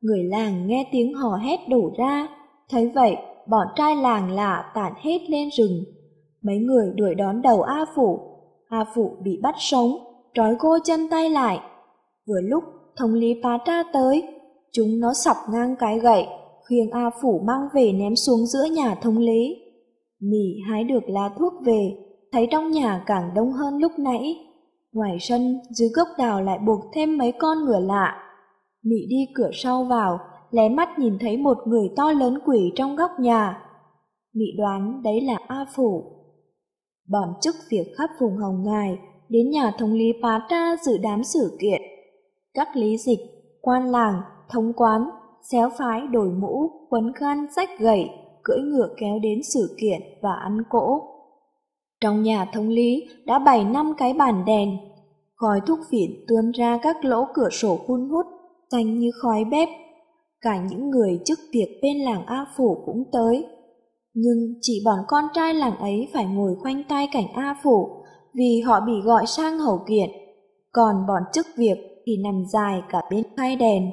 Người 0.00 0.24
làng 0.24 0.66
nghe 0.66 0.88
tiếng 0.92 1.14
hò 1.14 1.36
hét 1.36 1.58
đổ 1.68 1.90
ra, 1.98 2.28
thấy 2.70 2.90
vậy, 2.94 3.16
bọn 3.48 3.66
trai 3.76 3.96
làng 3.96 4.30
lạ 4.30 4.72
tản 4.74 4.92
hết 5.02 5.18
lên 5.28 5.48
rừng. 5.58 5.84
Mấy 6.42 6.58
người 6.58 6.92
đuổi 6.96 7.14
đón 7.14 7.42
đầu 7.42 7.62
A 7.62 7.84
Phủ, 7.96 8.20
A 8.68 8.84
Phủ 8.94 9.16
bị 9.22 9.38
bắt 9.42 9.54
sống, 9.58 9.90
trói 10.34 10.56
cô 10.58 10.78
chân 10.84 11.08
tay 11.10 11.30
lại. 11.30 11.58
Vừa 12.26 12.40
lúc 12.40 12.64
thống 12.96 13.14
lý 13.14 13.40
phá 13.42 13.58
ra 13.66 13.82
tới, 13.92 14.22
Chúng 14.76 15.00
nó 15.00 15.12
sọc 15.24 15.36
ngang 15.52 15.76
cái 15.78 15.98
gậy, 15.98 16.26
khuyên 16.66 16.90
A 16.90 17.10
Phủ 17.22 17.40
mang 17.46 17.68
về 17.74 17.92
ném 17.92 18.16
xuống 18.16 18.46
giữa 18.46 18.64
nhà 18.64 18.94
thống 18.94 19.18
lý. 19.18 19.56
Mỉ 20.20 20.60
hái 20.68 20.84
được 20.84 21.08
lá 21.08 21.30
thuốc 21.38 21.52
về, 21.64 21.90
thấy 22.32 22.48
trong 22.50 22.70
nhà 22.70 23.04
càng 23.06 23.30
đông 23.34 23.52
hơn 23.52 23.78
lúc 23.78 23.92
nãy. 23.98 24.36
Ngoài 24.92 25.16
sân, 25.20 25.60
dưới 25.70 25.88
gốc 25.88 26.08
đào 26.18 26.42
lại 26.42 26.58
buộc 26.66 26.80
thêm 26.94 27.18
mấy 27.18 27.32
con 27.38 27.64
ngựa 27.64 27.80
lạ. 27.80 28.14
Mị 28.84 29.06
đi 29.08 29.26
cửa 29.34 29.50
sau 29.52 29.84
vào, 29.84 30.18
lé 30.50 30.68
mắt 30.68 30.98
nhìn 30.98 31.18
thấy 31.20 31.36
một 31.36 31.58
người 31.66 31.88
to 31.96 32.12
lớn 32.12 32.38
quỷ 32.46 32.72
trong 32.76 32.96
góc 32.96 33.10
nhà. 33.20 33.62
Mị 34.34 34.46
đoán 34.58 35.02
đấy 35.02 35.20
là 35.20 35.38
A 35.46 35.66
Phủ. 35.76 36.04
Bọn 37.08 37.28
chức 37.40 37.54
việc 37.70 37.86
khắp 37.96 38.10
vùng 38.20 38.36
Hồng 38.36 38.62
Ngài, 38.64 38.98
đến 39.28 39.50
nhà 39.50 39.72
thống 39.78 39.92
lý 39.92 40.12
Pá 40.22 40.46
Tra 40.50 40.76
dự 40.76 40.98
đám 41.02 41.24
sự 41.24 41.56
kiện. 41.60 41.82
Các 42.54 42.68
lý 42.76 42.96
dịch, 42.98 43.20
quan 43.62 43.90
làng, 43.90 44.20
thống 44.50 44.72
quán, 44.76 45.10
xéo 45.50 45.70
phái 45.78 46.00
đổi 46.12 46.28
mũ, 46.28 46.70
quấn 46.90 47.12
khăn, 47.12 47.46
sách 47.56 47.68
gậy, 47.78 48.10
cưỡi 48.42 48.58
ngựa 48.58 48.88
kéo 48.96 49.18
đến 49.22 49.38
sự 49.54 49.76
kiện 49.80 50.00
và 50.22 50.32
ăn 50.44 50.58
cỗ. 50.70 51.00
Trong 52.00 52.22
nhà 52.22 52.50
thống 52.54 52.68
lý 52.68 53.02
đã 53.26 53.38
bày 53.38 53.64
năm 53.64 53.92
cái 53.98 54.14
bàn 54.14 54.44
đèn, 54.46 54.68
khói 55.34 55.60
thuốc 55.66 55.78
phiện 55.90 56.10
tuôn 56.28 56.50
ra 56.50 56.78
các 56.82 57.04
lỗ 57.04 57.24
cửa 57.34 57.48
sổ 57.50 57.78
hun 57.86 58.08
hút, 58.08 58.26
xanh 58.72 58.98
như 58.98 59.10
khói 59.22 59.44
bếp. 59.44 59.68
Cả 60.40 60.62
những 60.70 60.90
người 60.90 61.20
chức 61.24 61.38
việc 61.52 61.78
bên 61.82 61.98
làng 61.98 62.26
A 62.26 62.46
Phủ 62.56 62.82
cũng 62.86 63.04
tới. 63.12 63.46
Nhưng 64.14 64.54
chỉ 64.60 64.82
bọn 64.84 64.98
con 65.08 65.24
trai 65.34 65.54
làng 65.54 65.76
ấy 65.76 66.08
phải 66.14 66.24
ngồi 66.24 66.54
khoanh 66.62 66.82
tay 66.88 67.08
cảnh 67.12 67.26
A 67.34 67.56
Phủ 67.62 67.88
vì 68.34 68.60
họ 68.60 68.80
bị 68.80 68.92
gọi 69.04 69.26
sang 69.26 69.58
hầu 69.58 69.78
kiện. 69.88 70.10
Còn 70.72 71.06
bọn 71.08 71.22
chức 71.32 71.46
việc 71.56 71.93
thì 72.06 72.16
nằm 72.16 72.44
dài 72.52 72.82
cả 72.88 73.02
bên 73.10 73.24
hai 73.36 73.56
đèn. 73.56 73.90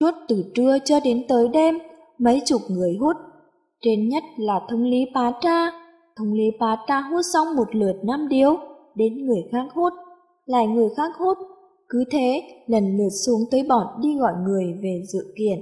Suốt 0.00 0.14
từ 0.28 0.44
trưa 0.54 0.78
cho 0.84 1.00
đến 1.04 1.24
tới 1.28 1.48
đêm, 1.48 1.78
mấy 2.18 2.42
chục 2.44 2.60
người 2.68 2.96
hút. 3.00 3.16
Trên 3.80 4.08
nhất 4.08 4.24
là 4.36 4.60
thông 4.68 4.82
lý 4.82 5.04
bá 5.14 5.32
Tra. 5.40 5.70
Thông 6.16 6.32
lý 6.32 6.44
bá 6.60 6.76
Tra 6.88 7.00
hút 7.00 7.20
xong 7.32 7.56
một 7.56 7.74
lượt 7.74 7.94
năm 8.04 8.28
điếu, 8.28 8.56
đến 8.94 9.26
người 9.26 9.42
khác 9.52 9.66
hút, 9.74 9.92
lại 10.46 10.66
người 10.66 10.88
khác 10.96 11.12
hút. 11.18 11.38
Cứ 11.88 12.04
thế, 12.10 12.42
lần 12.66 12.96
lượt 12.96 13.10
xuống 13.26 13.40
tới 13.50 13.62
bọn 13.68 13.86
đi 14.00 14.18
gọi 14.18 14.32
người 14.46 14.64
về 14.82 15.02
dự 15.12 15.34
kiện. 15.38 15.58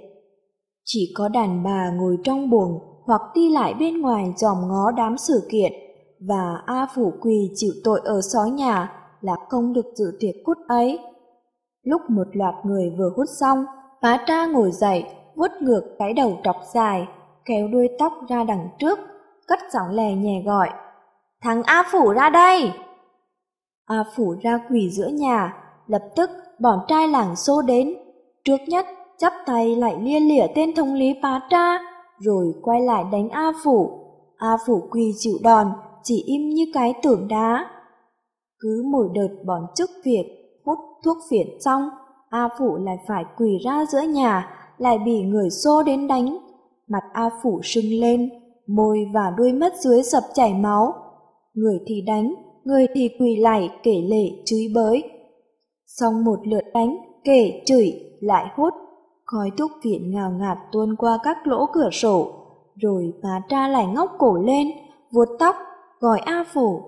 Chỉ 0.85 1.13
có 1.17 1.29
đàn 1.29 1.65
bà 1.65 1.91
ngồi 1.97 2.17
trong 2.25 2.51
buồng 2.51 2.79
hoặc 3.05 3.21
đi 3.35 3.51
lại 3.51 3.75
bên 3.75 4.01
ngoài 4.01 4.33
dòm 4.37 4.57
ngó 4.69 4.91
đám 4.97 5.19
sự 5.19 5.49
kiện 5.51 5.73
và 6.29 6.63
A 6.67 6.87
Phủ 6.95 7.13
Quỳ 7.21 7.51
chịu 7.55 7.73
tội 7.85 8.01
ở 8.05 8.21
xó 8.33 8.45
nhà 8.45 8.93
là 9.21 9.37
không 9.49 9.73
được 9.73 9.87
dự 9.95 10.05
tiệc 10.21 10.35
cút 10.45 10.57
ấy. 10.69 10.99
Lúc 11.83 12.03
một 12.09 12.27
loạt 12.33 12.55
người 12.65 12.91
vừa 12.99 13.13
hút 13.17 13.27
xong, 13.41 13.65
bá 14.03 14.17
tra 14.27 14.47
ngồi 14.47 14.71
dậy, 14.71 15.05
vuốt 15.37 15.51
ngược 15.61 15.83
cái 15.99 16.13
đầu 16.13 16.39
trọc 16.45 16.57
dài, 16.75 17.09
kéo 17.45 17.69
đuôi 17.69 17.89
tóc 17.99 18.13
ra 18.29 18.45
đằng 18.45 18.69
trước, 18.79 18.99
cất 19.47 19.59
giọng 19.73 19.89
lè 19.91 20.13
nhẹ 20.13 20.43
gọi. 20.47 20.69
Thằng 21.43 21.63
A 21.63 21.83
Phủ 21.93 22.13
ra 22.13 22.29
đây! 22.29 22.73
A 23.85 24.05
Phủ 24.17 24.35
ra 24.43 24.61
quỳ 24.71 24.91
giữa 24.91 25.09
nhà, 25.09 25.57
lập 25.87 26.03
tức 26.17 26.31
bọn 26.61 26.79
trai 26.89 27.09
làng 27.09 27.37
xô 27.37 27.63
đến. 27.63 27.95
Trước 28.45 28.61
nhất, 28.69 28.87
chắp 29.19 29.33
tay 29.47 29.77
lại 29.77 29.97
lia 30.01 30.21
lịa 30.21 30.47
tên 30.55 30.75
thống 30.75 30.95
lý 30.95 31.15
bá 31.23 31.41
tra, 31.51 31.79
rồi 32.19 32.55
quay 32.63 32.81
lại 32.81 33.05
đánh 33.13 33.29
A 33.29 33.53
Phủ. 33.65 33.91
A 34.37 34.57
Phủ 34.67 34.83
quỳ 34.91 35.13
chịu 35.19 35.35
đòn, 35.43 35.73
chỉ 36.03 36.23
im 36.27 36.49
như 36.49 36.65
cái 36.75 36.95
tưởng 37.03 37.29
đá. 37.29 37.67
Cứ 38.59 38.83
mỗi 38.93 39.09
đợt 39.15 39.29
bọn 39.47 39.67
chức 39.75 39.91
Việt 40.05 40.42
thuốc 41.05 41.17
phiện 41.31 41.47
xong, 41.61 41.83
A 42.29 42.49
Phủ 42.59 42.77
lại 42.77 42.97
phải 43.09 43.25
quỳ 43.39 43.59
ra 43.65 43.85
giữa 43.89 44.03
nhà, 44.03 44.49
lại 44.79 44.99
bị 44.99 45.23
người 45.23 45.51
xô 45.51 45.83
đến 45.83 46.09
đánh. 46.09 46.39
Mặt 46.89 47.03
A 47.13 47.31
Phủ 47.43 47.61
sưng 47.63 47.85
lên, 48.01 48.31
môi 48.67 48.99
và 49.15 49.33
đuôi 49.37 49.53
mắt 49.53 49.73
dưới 49.77 50.03
sập 50.03 50.23
chảy 50.35 50.55
máu. 50.55 50.95
Người 51.55 51.81
thì 51.87 52.01
đánh, 52.07 52.35
người 52.65 52.87
thì 52.95 53.09
quỳ 53.21 53.37
lại 53.37 53.71
kể 53.83 54.03
lệ 54.09 54.43
chửi 54.45 54.67
bới. 54.75 55.03
Xong 55.87 56.25
một 56.25 56.39
lượt 56.47 56.65
đánh, 56.75 56.97
kể 57.25 57.63
chửi, 57.67 57.93
lại 58.21 58.47
hút. 58.57 58.75
Khói 59.25 59.51
thuốc 59.59 59.71
phiện 59.85 60.11
ngào 60.11 60.31
ngạt 60.31 60.59
tuôn 60.73 60.97
qua 60.99 61.19
các 61.23 61.47
lỗ 61.47 61.67
cửa 61.73 61.91
sổ, 61.93 62.33
rồi 62.75 63.13
bà 63.23 63.41
tra 63.49 63.69
lại 63.69 63.87
ngóc 63.87 64.11
cổ 64.19 64.35
lên, 64.35 64.69
vuốt 65.13 65.29
tóc, 65.39 65.57
gọi 66.01 66.19
A 66.19 66.45
Phủ. 66.55 66.81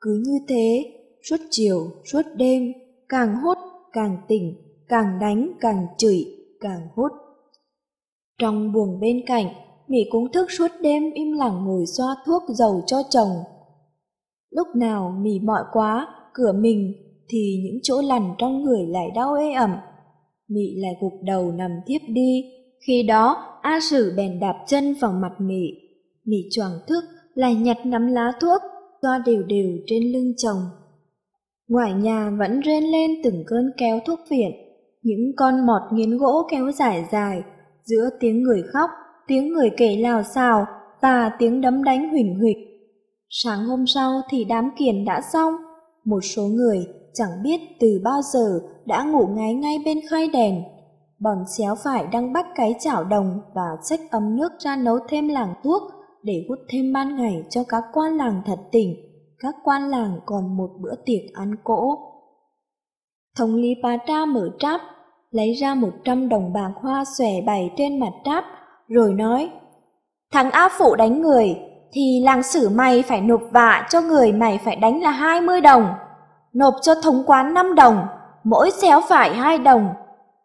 Cứ 0.00 0.22
như 0.26 0.38
thế, 0.48 0.92
suốt 1.30 1.36
chiều, 1.50 1.80
suốt 2.12 2.22
đêm, 2.36 2.72
càng 3.10 3.36
hút, 3.42 3.58
càng 3.92 4.16
tỉnh, 4.28 4.54
càng 4.88 5.18
đánh, 5.20 5.52
càng 5.60 5.86
chửi, 5.98 6.24
càng 6.60 6.80
hút. 6.94 7.12
Trong 8.38 8.72
buồng 8.72 9.00
bên 9.00 9.16
cạnh, 9.26 9.46
Mỹ 9.88 9.98
cũng 10.10 10.32
thức 10.32 10.46
suốt 10.50 10.68
đêm 10.80 11.02
im 11.14 11.32
lặng 11.32 11.64
ngồi 11.64 11.84
xoa 11.86 12.16
thuốc 12.26 12.42
dầu 12.48 12.82
cho 12.86 12.96
chồng. 13.10 13.28
Lúc 14.50 14.68
nào 14.76 15.14
Mỹ 15.20 15.40
mỏi 15.42 15.62
quá, 15.72 16.08
cửa 16.34 16.52
mình, 16.52 16.92
thì 17.28 17.62
những 17.64 17.80
chỗ 17.82 18.02
lằn 18.02 18.22
trong 18.38 18.62
người 18.62 18.86
lại 18.86 19.10
đau 19.14 19.34
ê 19.34 19.52
ẩm. 19.52 19.76
Mỹ 20.48 20.74
lại 20.76 20.92
gục 21.00 21.12
đầu 21.22 21.52
nằm 21.52 21.70
tiếp 21.86 21.98
đi. 22.08 22.44
Khi 22.86 23.02
đó, 23.02 23.36
A 23.62 23.80
Sử 23.90 24.14
bèn 24.16 24.40
đạp 24.40 24.64
chân 24.66 24.94
vào 25.00 25.12
mặt 25.12 25.32
Mỹ. 25.38 25.66
Mỹ 26.24 26.36
choàng 26.50 26.72
thức, 26.86 27.04
lại 27.34 27.54
nhặt 27.54 27.78
nắm 27.84 28.06
lá 28.06 28.32
thuốc, 28.40 28.62
xoa 29.02 29.22
đều 29.26 29.42
đều 29.42 29.70
trên 29.86 30.12
lưng 30.12 30.32
chồng. 30.36 30.79
Ngoài 31.70 31.92
nhà 31.92 32.30
vẫn 32.38 32.60
rên 32.60 32.84
lên 32.84 33.10
từng 33.24 33.44
cơn 33.46 33.70
kéo 33.76 34.00
thuốc 34.06 34.18
viện, 34.30 34.50
những 35.02 35.32
con 35.36 35.66
mọt 35.66 35.82
nghiến 35.92 36.18
gỗ 36.18 36.48
kéo 36.50 36.72
dài 36.72 37.04
dài, 37.12 37.42
giữa 37.84 38.10
tiếng 38.20 38.42
người 38.42 38.62
khóc, 38.72 38.90
tiếng 39.26 39.48
người 39.48 39.70
kể 39.76 39.96
lào 39.96 40.22
xào 40.22 40.66
và 41.02 41.30
tiếng 41.38 41.60
đấm 41.60 41.84
đánh 41.84 42.10
huỳnh 42.10 42.38
huỵch. 42.38 42.56
Sáng 43.28 43.64
hôm 43.64 43.86
sau 43.86 44.20
thì 44.30 44.44
đám 44.44 44.70
kiền 44.78 45.04
đã 45.04 45.20
xong, 45.32 45.54
một 46.04 46.20
số 46.20 46.42
người 46.42 46.86
chẳng 47.14 47.42
biết 47.42 47.60
từ 47.80 48.00
bao 48.04 48.20
giờ 48.32 48.60
đã 48.86 49.02
ngủ 49.02 49.26
ngáy 49.26 49.54
ngay 49.54 49.76
bên 49.84 49.98
khay 50.10 50.28
đèn. 50.32 50.62
Bọn 51.18 51.38
xéo 51.58 51.74
phải 51.84 52.06
đang 52.12 52.32
bắt 52.32 52.46
cái 52.54 52.74
chảo 52.80 53.04
đồng 53.04 53.40
và 53.54 53.68
xách 53.82 54.00
ấm 54.10 54.36
nước 54.36 54.52
ra 54.58 54.76
nấu 54.76 54.98
thêm 55.08 55.28
làng 55.28 55.54
thuốc 55.64 55.82
để 56.22 56.44
hút 56.48 56.58
thêm 56.68 56.92
ban 56.92 57.16
ngày 57.16 57.42
cho 57.50 57.64
các 57.68 57.84
quan 57.92 58.16
làng 58.16 58.42
thật 58.46 58.58
tỉnh. 58.72 59.09
Các 59.42 59.54
quan 59.64 59.88
làng 59.88 60.20
còn 60.26 60.56
một 60.56 60.70
bữa 60.80 60.94
tiệc 61.04 61.34
ăn 61.34 61.54
cỗ. 61.64 61.98
Thống 63.38 63.54
lý 63.54 63.74
bà 63.82 63.96
tra 64.06 64.24
mở 64.24 64.48
tráp, 64.58 64.80
lấy 65.30 65.52
ra 65.52 65.74
một 65.74 65.92
trăm 66.04 66.28
đồng 66.28 66.52
bạc 66.52 66.70
hoa 66.82 67.04
xòe 67.18 67.40
bày 67.46 67.70
trên 67.76 68.00
mặt 68.00 68.12
tráp, 68.24 68.44
rồi 68.88 69.12
nói 69.12 69.50
Thằng 70.32 70.50
A 70.50 70.68
Phụ 70.78 70.94
đánh 70.94 71.22
người, 71.22 71.56
thì 71.92 72.20
làng 72.24 72.42
sử 72.42 72.68
mày 72.68 73.02
phải 73.02 73.20
nộp 73.20 73.40
vạ 73.50 73.86
cho 73.90 74.00
người 74.00 74.32
mày 74.32 74.58
phải 74.64 74.76
đánh 74.76 75.02
là 75.02 75.10
hai 75.10 75.40
mươi 75.40 75.60
đồng 75.60 75.86
nộp 76.52 76.74
cho 76.82 76.94
thống 77.02 77.22
quán 77.26 77.54
năm 77.54 77.74
đồng, 77.74 78.06
mỗi 78.44 78.70
xéo 78.70 79.00
phải 79.08 79.34
hai 79.34 79.58
đồng. 79.58 79.88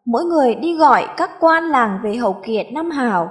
Mỗi 0.06 0.24
người 0.24 0.54
đi 0.54 0.76
gọi 0.76 1.06
các 1.16 1.30
quan 1.40 1.64
làng 1.64 1.98
về 2.02 2.16
hậu 2.16 2.36
kiện 2.44 2.74
năm 2.74 2.90
hào. 2.90 3.30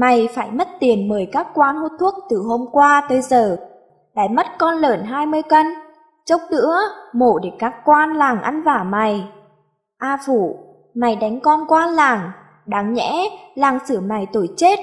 Mày 0.00 0.28
phải 0.34 0.50
mất 0.50 0.68
tiền 0.80 1.08
mời 1.08 1.28
các 1.32 1.46
quan 1.54 1.76
hút 1.76 1.92
thuốc 2.00 2.14
từ 2.30 2.36
hôm 2.48 2.66
qua 2.72 3.06
tới 3.08 3.20
giờ, 3.22 3.56
lại 4.14 4.28
mất 4.28 4.46
con 4.58 4.74
lợn 4.74 5.04
20 5.04 5.42
cân. 5.42 5.66
Chốc 6.24 6.40
nữa, 6.50 6.78
mổ 7.12 7.38
để 7.38 7.50
các 7.58 7.74
quan 7.84 8.12
làng 8.12 8.42
ăn 8.42 8.62
vả 8.62 8.84
mày. 8.88 9.28
A 9.98 10.18
Phủ, 10.26 10.56
mày 10.94 11.16
đánh 11.16 11.40
con 11.40 11.64
quan 11.68 11.88
làng, 11.88 12.30
đáng 12.66 12.94
nhẽ 12.94 13.24
làng 13.54 13.78
xử 13.86 14.00
mày 14.00 14.26
tội 14.32 14.48
chết, 14.56 14.78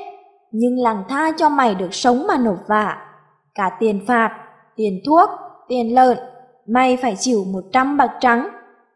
nhưng 0.52 0.78
làng 0.78 1.04
tha 1.10 1.32
cho 1.38 1.50
mày 1.50 1.76
được 1.76 1.94
sống 1.94 2.28
mà 2.28 2.38
nộp 2.38 2.58
vạ. 2.68 2.98
Cả 3.56 3.72
tiền 3.80 4.06
phạt, 4.08 4.38
tiền 4.76 5.02
thuốc, 5.06 5.30
tiền 5.68 5.96
lợn, 5.96 6.18
Mày 6.68 6.98
phải 6.98 7.16
chịu 7.20 7.44
một 7.54 7.64
trăm 7.72 7.98
bạc 7.98 8.12
trắng. 8.20 8.50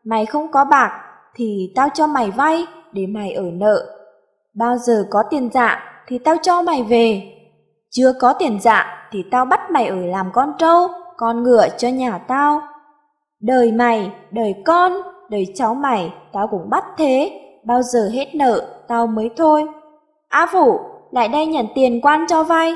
Mày 0.04 0.26
không 0.26 0.52
có 0.52 0.66
bạc 0.66 0.92
thì 1.36 1.72
tao 1.76 1.90
cho 1.94 2.08
mày 2.08 2.32
vay 2.32 2.66
để 2.92 3.08
mày 3.08 3.32
ở 3.32 3.44
nợ. 3.54 3.86
Bao 4.54 4.78
giờ 4.78 5.06
có 5.10 5.24
tiền 5.30 5.50
dạ 5.54 5.80
thì 6.08 6.18
tao 6.18 6.36
cho 6.42 6.62
mày 6.62 6.84
về. 6.84 7.24
Chưa 7.90 8.14
có 8.20 8.34
tiền 8.34 8.60
dạ 8.62 8.95
thì 9.12 9.24
tao 9.32 9.46
bắt 9.46 9.72
mày 9.72 9.88
ở 9.88 9.96
làm 9.96 10.30
con 10.34 10.54
trâu, 10.58 10.88
con 11.18 11.44
ngựa 11.44 11.68
cho 11.78 11.88
nhà 11.88 12.18
tao. 12.18 12.62
Đời 13.42 13.72
mày, 13.72 14.12
đời 14.32 14.56
con, 14.66 14.94
đời 15.30 15.46
cháu 15.56 15.76
mày 15.76 16.14
tao 16.34 16.48
cũng 16.48 16.70
bắt 16.70 16.84
thế. 16.98 17.42
Bao 17.66 17.82
giờ 17.82 18.10
hết 18.14 18.36
nợ 18.36 18.68
tao 18.88 19.08
mới 19.08 19.30
thôi. 19.38 19.64
A 20.30 20.48
Phủ, 20.54 20.80
lại 21.12 21.28
đây 21.28 21.48
nhận 21.48 21.66
tiền 21.76 22.02
quan 22.02 22.26
cho 22.28 22.44
vay. 22.44 22.76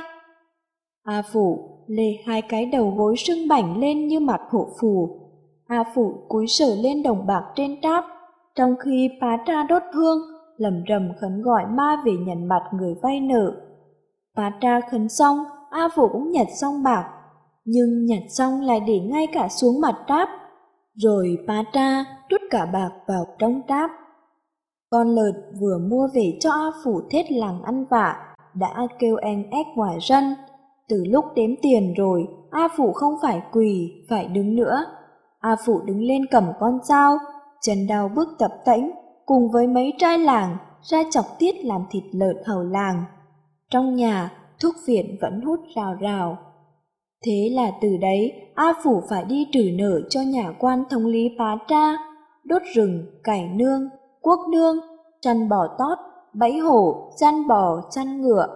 A 1.04 1.22
Phủ 1.34 1.70
lê 1.90 2.18
hai 2.26 2.42
cái 2.42 2.66
đầu 2.66 2.94
gối 2.98 3.16
sưng 3.18 3.48
bảnh 3.48 3.80
lên 3.80 4.08
như 4.08 4.20
mặt 4.20 4.42
hộ 4.50 4.68
phù. 4.82 5.20
A 5.68 5.84
phủ 5.96 6.14
cúi 6.28 6.48
sờ 6.48 6.76
lên 6.76 7.04
đồng 7.04 7.28
bạc 7.28 7.44
trên 7.56 7.82
tráp, 7.82 8.06
trong 8.56 8.76
khi 8.80 9.10
phá 9.22 9.38
tra 9.46 9.64
đốt 9.64 9.82
hương, 9.94 10.18
lầm 10.58 10.84
rầm 10.90 11.12
khấn 11.20 11.42
gọi 11.42 11.66
ma 11.66 12.02
về 12.06 12.12
nhận 12.12 12.48
mặt 12.48 12.62
người 12.74 12.96
vay 13.02 13.20
nợ. 13.20 13.52
Phá 14.36 14.52
tra 14.62 14.80
khấn 14.92 15.10
xong, 15.10 15.38
A 15.70 15.90
phủ 15.96 16.08
cũng 16.12 16.32
nhặt 16.32 16.48
xong 16.62 16.84
bạc, 16.84 17.06
nhưng 17.66 18.06
nhặt 18.06 18.24
xong 18.30 18.62
lại 18.62 18.80
để 18.88 19.00
ngay 19.00 19.28
cả 19.34 19.48
xuống 19.48 19.82
mặt 19.82 19.96
tráp. 20.08 20.30
Rồi 20.96 21.38
phá 21.48 21.64
tra 21.74 22.04
rút 22.30 22.42
cả 22.50 22.66
bạc 22.66 22.90
vào 23.08 23.26
trong 23.40 23.62
tráp. 23.68 23.92
Con 24.90 25.16
lợt 25.16 25.32
vừa 25.62 25.78
mua 25.90 26.08
về 26.14 26.38
cho 26.40 26.52
A 26.52 26.72
Phủ 26.84 27.02
thết 27.12 27.32
làng 27.32 27.64
ăn 27.64 27.86
vạ, 27.90 28.36
đã 28.54 28.88
kêu 29.00 29.16
em 29.16 29.44
ép 29.52 29.66
ngoài 29.76 29.98
rân, 30.02 30.36
từ 30.88 31.04
lúc 31.08 31.26
đếm 31.36 31.50
tiền 31.62 31.94
rồi, 31.98 32.28
A 32.52 32.68
Phủ 32.78 32.92
không 32.94 33.14
phải 33.22 33.42
quỳ, 33.52 33.92
phải 34.10 34.28
đứng 34.28 34.56
nữa. 34.56 34.86
A 35.40 35.56
Phủ 35.66 35.82
đứng 35.86 36.02
lên 36.02 36.22
cầm 36.32 36.44
con 36.60 36.80
dao, 36.84 37.18
chân 37.62 37.88
đau 37.88 38.10
bước 38.16 38.30
tập 38.40 38.52
tễnh, 38.66 38.92
cùng 39.26 39.52
với 39.52 39.68
mấy 39.68 39.94
trai 39.98 40.18
làng 40.18 40.58
ra 40.82 41.04
chọc 41.12 41.26
tiết 41.40 41.66
làm 41.66 41.82
thịt 41.92 42.04
lợn 42.12 42.38
hầu 42.46 42.64
làng. 42.64 43.04
Trong 43.72 43.96
nhà, 43.96 44.32
thuốc 44.62 44.76
viện 44.88 45.18
vẫn 45.22 45.42
hút 45.42 45.60
rào 45.76 45.94
rào. 46.02 46.38
Thế 47.26 47.50
là 47.52 47.72
từ 47.82 47.98
đấy, 48.02 48.34
A 48.56 48.74
Phủ 48.84 49.02
phải 49.10 49.26
đi 49.26 49.48
trừ 49.54 49.70
nợ 49.74 50.02
cho 50.10 50.22
nhà 50.22 50.54
quan 50.60 50.84
thống 50.90 51.06
lý 51.06 51.30
phá 51.38 51.58
tra, 51.68 51.94
đốt 52.44 52.62
rừng, 52.74 53.06
cải 53.24 53.50
nương, 53.56 53.90
quốc 54.22 54.40
nương, 54.52 54.76
chăn 55.22 55.50
bò 55.50 55.68
tót, 55.80 55.98
bẫy 56.34 56.58
hổ, 56.58 57.12
chăn 57.18 57.48
bò, 57.48 57.82
chăn 57.92 58.22
ngựa, 58.22 58.48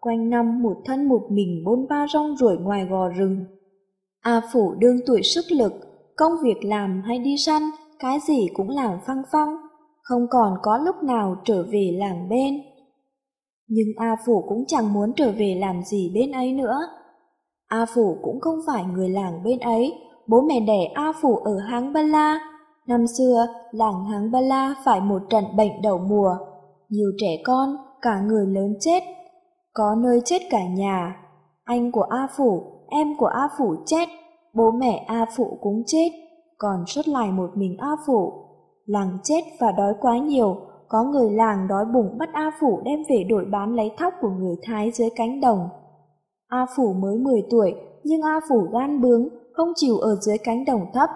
quanh 0.00 0.30
năm 0.30 0.62
một 0.62 0.76
thân 0.84 1.08
một 1.08 1.22
mình 1.30 1.64
bôn 1.64 1.86
ba 1.88 2.06
rong 2.12 2.36
ruổi 2.36 2.56
ngoài 2.56 2.84
gò 2.84 3.08
rừng. 3.08 3.44
A 4.20 4.40
Phủ 4.52 4.74
đương 4.78 4.96
tuổi 5.06 5.22
sức 5.22 5.44
lực, 5.50 5.72
công 6.16 6.32
việc 6.42 6.64
làm 6.64 7.02
hay 7.06 7.18
đi 7.18 7.36
săn, 7.38 7.62
cái 7.98 8.18
gì 8.20 8.48
cũng 8.54 8.68
làm 8.68 8.98
phăng 9.06 9.22
phăng, 9.32 9.56
không 10.02 10.26
còn 10.30 10.54
có 10.62 10.78
lúc 10.78 10.96
nào 11.02 11.36
trở 11.44 11.62
về 11.62 11.96
làng 11.98 12.28
bên. 12.28 12.71
Nhưng 13.68 13.88
A 13.96 14.16
Phủ 14.26 14.44
cũng 14.48 14.64
chẳng 14.66 14.92
muốn 14.92 15.12
trở 15.16 15.32
về 15.32 15.56
làm 15.60 15.82
gì 15.82 16.12
bên 16.14 16.32
ấy 16.32 16.52
nữa. 16.52 16.78
A 17.66 17.86
Phủ 17.94 18.16
cũng 18.22 18.40
không 18.40 18.58
phải 18.66 18.84
người 18.84 19.08
làng 19.08 19.42
bên 19.44 19.58
ấy, 19.58 19.92
bố 20.28 20.40
mẹ 20.48 20.60
đẻ 20.60 20.84
A 20.94 21.12
Phủ 21.22 21.36
ở 21.36 21.58
Háng 21.58 21.92
Ba 21.92 22.02
La. 22.02 22.40
Năm 22.86 23.06
xưa, 23.18 23.46
làng 23.70 24.04
Háng 24.04 24.30
Ba 24.30 24.40
La 24.40 24.74
phải 24.84 25.00
một 25.00 25.22
trận 25.30 25.44
bệnh 25.56 25.82
đầu 25.82 25.98
mùa, 25.98 26.36
nhiều 26.88 27.10
trẻ 27.18 27.42
con, 27.44 27.76
cả 28.02 28.20
người 28.20 28.46
lớn 28.46 28.74
chết 28.80 29.02
Có 29.72 29.94
nơi 30.02 30.20
chết 30.24 30.38
cả 30.50 30.66
nhà. 30.68 31.16
Anh 31.64 31.92
của 31.92 32.06
A 32.10 32.28
Phủ, 32.36 32.62
em 32.88 33.16
của 33.18 33.26
A 33.26 33.48
Phủ 33.58 33.74
chết, 33.86 34.08
bố 34.54 34.70
mẹ 34.70 35.04
A 35.06 35.26
Phụ 35.36 35.58
cũng 35.60 35.82
chết, 35.86 36.08
còn 36.58 36.84
xuất 36.86 37.08
lại 37.08 37.30
một 37.30 37.50
mình 37.54 37.76
A 37.78 37.90
Phụ. 38.06 38.32
Làng 38.86 39.18
chết 39.22 39.40
và 39.60 39.72
đói 39.72 39.94
quá 40.00 40.18
nhiều, 40.18 40.56
có 40.92 41.02
người 41.02 41.30
làng 41.30 41.68
đói 41.68 41.84
bụng 41.84 42.18
bắt 42.18 42.28
A 42.32 42.50
Phủ 42.60 42.80
đem 42.84 43.02
về 43.08 43.24
đổi 43.28 43.44
bán 43.44 43.74
lấy 43.74 43.90
thóc 43.98 44.14
của 44.20 44.30
người 44.30 44.56
Thái 44.62 44.90
dưới 44.90 45.08
cánh 45.16 45.40
đồng. 45.40 45.68
A 46.48 46.66
Phủ 46.76 46.92
mới 46.92 47.18
10 47.18 47.42
tuổi, 47.50 47.74
nhưng 48.04 48.22
A 48.22 48.40
Phủ 48.48 48.68
gan 48.72 49.00
bướng, 49.00 49.28
không 49.52 49.68
chịu 49.76 49.98
ở 49.98 50.16
dưới 50.20 50.38
cánh 50.38 50.64
đồng 50.64 50.86
thấp. 50.94 51.10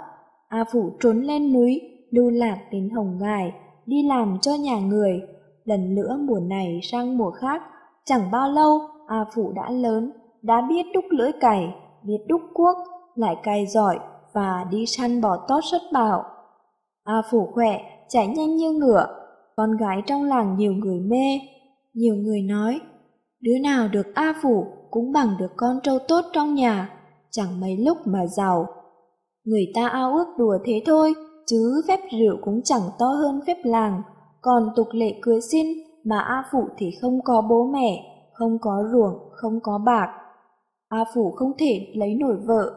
A 0.49 0.65
Phủ 0.73 0.91
trốn 1.01 1.23
lên 1.23 1.53
núi, 1.53 1.81
lưu 2.11 2.31
lạc 2.31 2.59
đến 2.71 2.91
Hồng 2.91 3.19
Ngài, 3.21 3.53
đi 3.87 4.03
làm 4.09 4.39
cho 4.43 4.53
nhà 4.55 4.81
người. 4.81 5.21
Lần 5.65 5.95
nữa 5.95 6.19
mùa 6.21 6.41
này 6.41 6.81
sang 6.83 7.19
mùa 7.19 7.31
khác, 7.31 7.63
chẳng 8.05 8.31
bao 8.33 8.51
lâu 8.51 8.81
A 9.07 9.25
Phủ 9.35 9.53
đã 9.53 9.71
lớn, 9.71 10.13
đã 10.43 10.63
biết 10.69 10.87
đúc 10.95 11.05
lưỡi 11.11 11.31
cày, 11.41 11.75
biết 12.03 12.19
đúc 12.29 12.41
cuốc, 12.55 12.77
lại 13.15 13.37
cày 13.43 13.67
giỏi 13.67 13.99
và 14.33 14.67
đi 14.71 14.87
săn 14.87 15.21
bò 15.21 15.37
tót 15.49 15.65
rất 15.65 15.83
bảo. 15.93 16.25
A 17.05 17.23
Phủ 17.31 17.49
khỏe, 17.55 17.81
chạy 18.09 18.27
nhanh 18.27 18.57
như 18.57 18.73
ngựa, 18.73 19.07
con 19.57 19.77
gái 19.77 20.03
trong 20.07 20.25
làng 20.25 20.57
nhiều 20.59 20.73
người 20.73 21.01
mê. 21.01 21.41
Nhiều 21.95 22.17
người 22.17 22.43
nói, 22.43 22.81
đứa 23.41 23.59
nào 23.63 23.89
được 23.89 24.07
A 24.15 24.35
Phủ 24.43 24.67
cũng 24.91 25.13
bằng 25.13 25.29
được 25.39 25.53
con 25.57 25.77
trâu 25.83 25.99
tốt 26.09 26.25
trong 26.33 26.55
nhà, 26.55 26.91
chẳng 27.31 27.61
mấy 27.61 27.77
lúc 27.77 27.99
mà 28.05 28.27
giàu. 28.27 28.67
Người 29.45 29.67
ta 29.75 29.89
ao 29.89 30.13
ước 30.13 30.27
đùa 30.39 30.59
thế 30.65 30.83
thôi, 30.87 31.15
chứ 31.47 31.83
phép 31.89 32.01
rượu 32.11 32.37
cũng 32.45 32.61
chẳng 32.65 32.83
to 32.99 33.07
hơn 33.07 33.41
phép 33.47 33.57
làng, 33.65 34.03
còn 34.41 34.69
tục 34.77 34.87
lệ 34.93 35.15
cưới 35.23 35.41
xin 35.53 35.67
mà 36.05 36.19
A 36.19 36.45
Phụ 36.53 36.69
thì 36.79 36.91
không 37.01 37.21
có 37.25 37.43
bố 37.51 37.71
mẹ, 37.73 38.03
không 38.33 38.59
có 38.61 38.85
ruộng, 38.93 39.19
không 39.33 39.61
có 39.63 39.79
bạc. 39.87 40.09
A 40.89 41.05
phủ 41.15 41.31
không 41.31 41.53
thể 41.59 41.87
lấy 41.95 42.15
nổi 42.15 42.37
vợ. 42.47 42.75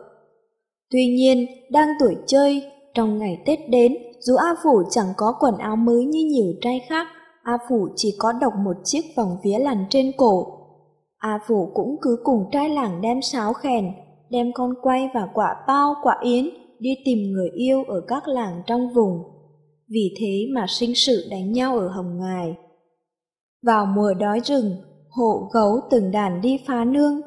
Tuy 0.92 1.06
nhiên, 1.08 1.46
đang 1.72 1.88
tuổi 2.00 2.16
chơi, 2.28 2.64
trong 2.94 3.18
ngày 3.18 3.42
Tết 3.46 3.60
đến, 3.70 3.94
dù 4.20 4.36
A 4.36 4.56
Phủ 4.64 4.84
chẳng 4.90 5.08
có 5.18 5.34
quần 5.40 5.58
áo 5.58 5.76
mới 5.76 6.06
như 6.06 6.26
nhiều 6.26 6.54
trai 6.62 6.82
khác, 6.90 7.08
A 7.44 7.58
Phủ 7.70 7.88
chỉ 7.96 8.16
có 8.20 8.32
độc 8.42 8.54
một 8.64 8.76
chiếc 8.84 9.02
vòng 9.18 9.38
vía 9.44 9.60
lằn 9.60 9.86
trên 9.90 10.12
cổ. 10.18 10.48
A 11.18 11.40
Phủ 11.48 11.72
cũng 11.74 11.96
cứ 12.02 12.18
cùng 12.24 12.46
trai 12.52 12.70
làng 12.70 13.02
đem 13.02 13.22
sáo 13.22 13.54
khèn, 13.54 13.92
đem 14.30 14.52
con 14.54 14.74
quay 14.82 15.10
và 15.14 15.28
quả 15.34 15.56
bao, 15.68 15.96
quả 16.04 16.18
yến 16.22 16.50
đi 16.80 16.90
tìm 17.06 17.18
người 17.32 17.50
yêu 17.50 17.84
ở 17.88 18.02
các 18.08 18.28
làng 18.28 18.62
trong 18.68 18.94
vùng. 18.94 19.24
Vì 19.90 20.16
thế 20.20 20.48
mà 20.56 20.66
sinh 20.70 20.96
sự 20.96 21.28
đánh 21.32 21.52
nhau 21.52 21.78
ở 21.78 21.88
Hồng 21.88 22.18
Ngài. 22.20 22.56
Vào 23.66 23.86
mùa 23.86 24.14
đói 24.14 24.40
rừng, 24.44 24.76
hộ 25.10 25.50
gấu 25.54 25.80
từng 25.92 26.12
đàn 26.12 26.42
đi 26.42 26.60
phá 26.68 26.86
nương, 26.86 27.22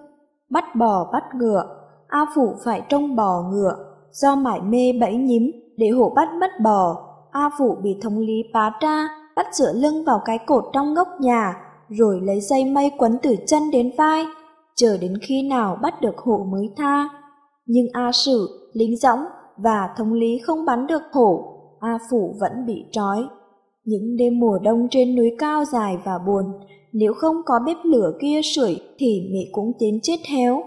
bắt 0.51 0.65
bò 0.79 1.11
bắt 1.13 1.23
ngựa, 1.37 1.63
A 2.09 2.27
Phủ 2.35 2.55
phải 2.65 2.83
trông 2.89 3.17
bò 3.17 3.51
ngựa, 3.53 3.75
do 4.13 4.37
mải 4.37 4.61
mê 4.61 4.93
bẫy 5.01 5.15
nhím 5.15 5.62
để 5.83 5.89
hộ 5.89 6.13
bắt 6.17 6.29
mất 6.41 6.51
bò. 6.63 7.09
A 7.31 7.51
Phủ 7.59 7.77
bị 7.83 7.91
thống 8.03 8.19
lý 8.19 8.43
bá 8.53 8.73
tra, 8.81 9.09
bắt 9.37 9.47
dựa 9.53 9.73
lưng 9.73 10.05
vào 10.05 10.21
cái 10.25 10.39
cột 10.47 10.65
trong 10.73 10.95
góc 10.95 11.09
nhà, 11.21 11.55
rồi 11.89 12.21
lấy 12.23 12.41
dây 12.41 12.65
mây 12.65 12.91
quấn 12.99 13.19
từ 13.23 13.37
chân 13.47 13.71
đến 13.71 13.91
vai, 13.99 14.27
chờ 14.77 14.97
đến 15.01 15.15
khi 15.23 15.49
nào 15.49 15.79
bắt 15.83 16.01
được 16.01 16.19
hổ 16.19 16.47
mới 16.53 16.71
tha. 16.77 17.09
Nhưng 17.67 17.87
A 17.93 18.13
Sử, 18.13 18.71
lính 18.73 18.97
dõng 18.97 19.19
và 19.57 19.89
thống 19.97 20.13
lý 20.13 20.39
không 20.45 20.65
bắn 20.65 20.87
được 20.87 21.03
hổ, 21.13 21.45
A 21.81 21.99
Phủ 22.11 22.35
vẫn 22.41 22.67
bị 22.67 22.85
trói. 22.93 23.25
Những 23.85 24.17
đêm 24.17 24.41
mùa 24.41 24.59
đông 24.63 24.89
trên 24.91 25.17
núi 25.17 25.31
cao 25.39 25.65
dài 25.65 25.97
và 26.05 26.19
buồn, 26.27 26.45
nếu 26.93 27.13
không 27.15 27.37
có 27.47 27.55
bếp 27.67 27.77
lửa 27.85 28.13
kia 28.21 28.41
sưởi 28.43 28.81
thì 28.99 29.31
mẹ 29.33 29.41
cũng 29.53 29.73
tiến 29.79 29.99
chết 30.03 30.17
héo. 30.29 30.63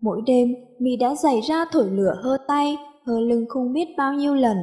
Mỗi 0.00 0.22
đêm, 0.26 0.48
mị 0.80 0.96
đã 0.96 1.14
dày 1.14 1.40
ra 1.40 1.64
thổi 1.72 1.86
lửa 1.90 2.14
hơ 2.22 2.36
tay, 2.48 2.76
hờ 3.06 3.20
lưng 3.20 3.44
không 3.48 3.72
biết 3.72 3.88
bao 3.96 4.12
nhiêu 4.12 4.34
lần. 4.34 4.56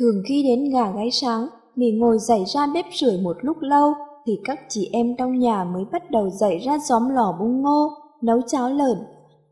Thường 0.00 0.22
khi 0.28 0.42
đến 0.42 0.70
gà 0.72 0.92
gáy 0.92 1.10
sáng, 1.10 1.46
mì 1.76 1.90
ngồi 1.90 2.18
dậy 2.18 2.44
ra 2.46 2.66
bếp 2.74 2.84
sưởi 2.92 3.18
một 3.22 3.36
lúc 3.40 3.56
lâu, 3.60 3.92
thì 4.26 4.38
các 4.44 4.58
chị 4.68 4.88
em 4.92 5.16
trong 5.18 5.38
nhà 5.38 5.64
mới 5.64 5.84
bắt 5.92 6.10
đầu 6.10 6.30
dậy 6.30 6.58
ra 6.58 6.78
xóm 6.88 7.08
lò 7.08 7.36
bung 7.40 7.62
ngô, 7.62 7.88
nấu 8.22 8.40
cháo 8.46 8.70
lợn. 8.70 8.98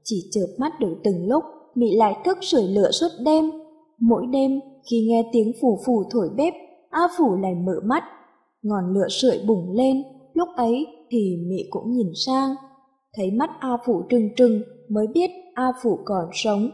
Chỉ 0.04 0.16
chợp 0.30 0.46
mắt 0.58 0.72
được 0.80 0.94
từng 1.04 1.28
lúc, 1.28 1.44
mị 1.74 1.96
lại 1.96 2.16
thức 2.24 2.38
sưởi 2.40 2.62
lửa 2.62 2.90
suốt 2.90 3.08
đêm. 3.24 3.50
Mỗi 4.00 4.26
đêm, 4.26 4.60
khi 4.90 5.06
nghe 5.08 5.30
tiếng 5.32 5.52
phủ 5.60 5.78
phủ 5.86 6.04
thổi 6.10 6.28
bếp, 6.36 6.54
A 6.90 7.00
Phủ 7.18 7.36
lại 7.36 7.54
mở 7.54 7.80
mắt. 7.84 8.04
Ngọn 8.62 8.94
lửa 8.94 9.08
sưởi 9.08 9.40
bùng 9.46 9.72
lên, 9.72 10.02
lúc 10.34 10.48
ấy 10.56 10.86
thì 11.10 11.36
mị 11.48 11.64
cũng 11.70 11.92
nhìn 11.92 12.12
sang. 12.26 12.54
Thấy 13.16 13.30
mắt 13.30 13.50
A 13.60 13.76
Phủ 13.86 14.02
trừng 14.08 14.28
trừng 14.36 14.62
mới 14.88 15.06
biết 15.14 15.30
A 15.54 15.72
Phủ 15.82 15.98
còn 16.04 16.28
sống. 16.32 16.70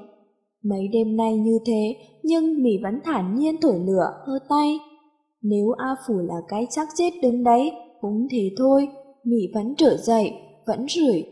Mấy 0.64 0.88
đêm 0.92 1.16
nay 1.16 1.36
như 1.36 1.58
thế, 1.66 1.96
nhưng 2.22 2.62
mị 2.62 2.70
vẫn 2.82 3.00
thản 3.04 3.34
nhiên 3.34 3.60
thổi 3.60 3.78
lửa, 3.78 4.22
hơ 4.26 4.38
tay. 4.48 4.78
Nếu 5.42 5.70
A 5.70 5.94
Phủ 6.06 6.14
là 6.18 6.34
cái 6.48 6.66
chắc 6.70 6.88
chết 6.96 7.10
đứng 7.22 7.44
đấy, 7.44 7.72
cũng 8.00 8.26
thế 8.30 8.50
thôi, 8.58 8.88
mị 9.24 9.38
vẫn 9.54 9.74
trở 9.76 9.96
dậy, 9.96 10.32
vẫn 10.66 10.86
rưởi. 10.88 11.24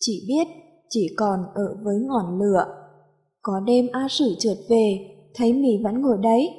Chỉ 0.00 0.24
biết, 0.28 0.46
chỉ 0.88 1.08
còn 1.16 1.40
ở 1.54 1.76
với 1.82 1.96
ngọn 2.06 2.38
lửa. 2.38 2.64
Có 3.42 3.60
đêm 3.66 3.86
A 3.92 4.06
Sử 4.10 4.34
trượt 4.38 4.56
về, 4.68 4.98
thấy 5.34 5.52
mị 5.52 5.82
vẫn 5.84 6.02
ngồi 6.02 6.16
đấy. 6.22 6.50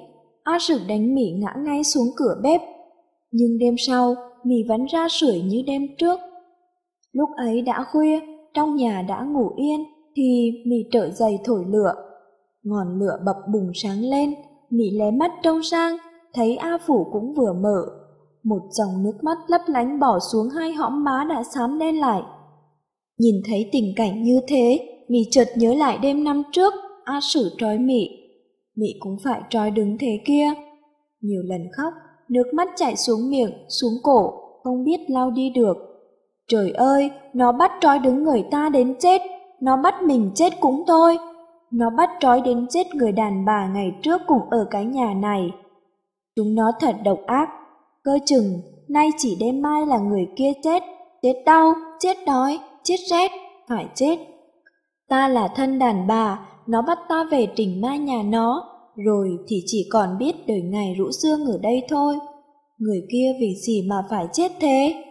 A 0.43 0.57
Sử 0.61 0.79
đánh 0.87 1.15
mị 1.15 1.31
ngã 1.31 1.53
ngay 1.65 1.83
xuống 1.83 2.07
cửa 2.15 2.39
bếp. 2.43 2.61
Nhưng 3.31 3.57
đêm 3.57 3.75
sau, 3.77 4.15
mị 4.43 4.55
vẫn 4.69 4.85
ra 4.85 5.07
sưởi 5.09 5.41
như 5.41 5.63
đêm 5.67 5.81
trước. 5.97 6.19
Lúc 7.11 7.29
ấy 7.37 7.61
đã 7.61 7.85
khuya, 7.91 8.19
trong 8.53 8.75
nhà 8.75 9.05
đã 9.09 9.23
ngủ 9.23 9.49
yên, 9.55 9.83
thì 10.17 10.51
mị 10.65 10.77
trở 10.91 11.09
dậy 11.11 11.37
thổi 11.45 11.65
lửa. 11.67 11.93
Ngọn 12.63 12.99
lửa 12.99 13.19
bập 13.25 13.35
bùng 13.53 13.71
sáng 13.73 14.01
lên, 14.01 14.33
mị 14.69 14.91
lé 14.91 15.11
mắt 15.11 15.31
trông 15.43 15.63
sang, 15.63 15.97
thấy 16.33 16.55
A 16.55 16.77
Phủ 16.87 17.07
cũng 17.11 17.33
vừa 17.33 17.53
mở. 17.53 17.85
Một 18.43 18.61
dòng 18.71 19.03
nước 19.03 19.23
mắt 19.23 19.37
lấp 19.47 19.61
lánh 19.67 19.99
bỏ 19.99 20.19
xuống 20.31 20.49
hai 20.49 20.73
hõm 20.73 21.03
má 21.03 21.25
đã 21.29 21.43
xám 21.55 21.79
đen 21.79 21.99
lại. 21.99 22.21
Nhìn 23.17 23.35
thấy 23.47 23.69
tình 23.71 23.93
cảnh 23.95 24.23
như 24.23 24.41
thế, 24.47 24.79
mị 25.09 25.19
chợt 25.31 25.47
nhớ 25.55 25.73
lại 25.73 25.97
đêm 26.01 26.23
năm 26.23 26.43
trước, 26.51 26.73
A 27.03 27.19
Sử 27.21 27.49
trói 27.57 27.77
mị. 27.77 28.09
Mị 28.75 28.87
cũng 28.99 29.17
phải 29.23 29.41
trói 29.49 29.71
đứng 29.71 29.97
thế 29.99 30.19
kia. 30.25 30.47
Nhiều 31.21 31.41
lần 31.45 31.61
khóc, 31.77 31.93
nước 32.29 32.53
mắt 32.53 32.69
chảy 32.75 32.95
xuống 32.95 33.29
miệng, 33.29 33.51
xuống 33.69 33.93
cổ, 34.03 34.33
không 34.63 34.83
biết 34.83 34.99
lau 35.07 35.31
đi 35.31 35.49
được. 35.49 35.77
Trời 36.47 36.71
ơi, 36.71 37.11
nó 37.33 37.51
bắt 37.51 37.71
trói 37.81 37.99
đứng 37.99 38.23
người 38.23 38.43
ta 38.51 38.69
đến 38.69 38.95
chết, 38.99 39.21
nó 39.61 39.77
bắt 39.83 40.03
mình 40.03 40.31
chết 40.35 40.53
cũng 40.59 40.83
thôi. 40.87 41.17
Nó 41.71 41.89
bắt 41.89 42.09
trói 42.19 42.41
đến 42.41 42.67
chết 42.69 42.95
người 42.95 43.11
đàn 43.11 43.45
bà 43.45 43.67
ngày 43.67 43.91
trước 44.03 44.21
cùng 44.27 44.49
ở 44.49 44.67
cái 44.71 44.85
nhà 44.85 45.13
này. 45.13 45.51
Chúng 46.35 46.55
nó 46.55 46.71
thật 46.79 46.95
độc 47.03 47.19
ác, 47.25 47.49
cơ 48.03 48.19
chừng, 48.25 48.61
nay 48.89 49.09
chỉ 49.17 49.37
đêm 49.39 49.61
mai 49.61 49.85
là 49.85 49.97
người 49.97 50.27
kia 50.35 50.51
chết, 50.63 50.83
chết 51.21 51.43
đau, 51.45 51.73
chết 51.99 52.17
đói, 52.27 52.59
chết 52.83 52.97
rét, 53.09 53.31
phải 53.67 53.85
chết. 53.95 54.17
Ta 55.09 55.27
là 55.27 55.47
thân 55.47 55.79
đàn 55.79 56.07
bà, 56.07 56.47
nó 56.67 56.81
bắt 56.81 56.99
ta 57.09 57.23
về 57.31 57.47
trình 57.55 57.81
ma 57.81 57.95
nhà 57.95 58.23
nó, 58.23 58.63
rồi 58.95 59.29
thì 59.47 59.63
chỉ 59.65 59.89
còn 59.91 60.17
biết 60.17 60.35
đời 60.47 60.61
ngày 60.61 60.95
rũ 60.97 61.11
xương 61.11 61.45
ở 61.45 61.59
đây 61.61 61.83
thôi. 61.89 62.15
Người 62.77 63.01
kia 63.11 63.27
vì 63.39 63.55
gì 63.67 63.87
mà 63.89 63.95
phải 64.09 64.27
chết 64.33 64.51
thế? 64.59 65.03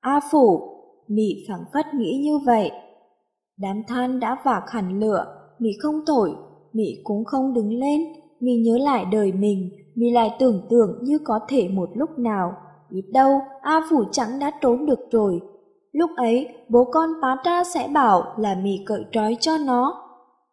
A 0.00 0.20
Phủ, 0.30 0.60
Mị 1.08 1.44
phẳng 1.48 1.64
phất 1.72 1.86
nghĩ 1.94 2.20
như 2.24 2.38
vậy. 2.38 2.70
Đám 3.62 3.82
than 3.88 4.20
đã 4.20 4.36
vạc 4.44 4.62
hẳn 4.70 5.00
lửa, 5.00 5.24
Mị 5.58 5.70
không 5.82 5.94
thổi, 6.06 6.30
Mị 6.72 7.00
cũng 7.04 7.24
không 7.24 7.54
đứng 7.54 7.72
lên, 7.72 8.00
Mị 8.40 8.52
nhớ 8.56 8.78
lại 8.78 9.04
đời 9.12 9.32
mình, 9.32 9.70
Mị 9.94 10.10
lại 10.10 10.30
tưởng 10.38 10.66
tượng 10.70 10.98
như 11.02 11.18
có 11.24 11.40
thể 11.48 11.68
một 11.68 11.88
lúc 11.94 12.10
nào, 12.18 12.52
biết 12.90 13.02
đâu 13.12 13.40
A 13.62 13.80
Phủ 13.90 14.04
chẳng 14.12 14.38
đã 14.40 14.50
trốn 14.60 14.86
được 14.86 14.98
rồi. 15.10 15.40
Lúc 15.92 16.10
ấy, 16.16 16.48
bố 16.68 16.84
con 16.92 17.10
pá 17.22 17.36
tra 17.44 17.64
sẽ 17.64 17.88
bảo 17.94 18.22
là 18.38 18.54
Mị 18.62 18.78
cởi 18.86 19.04
trói 19.12 19.36
cho 19.40 19.52
nó. 19.66 19.94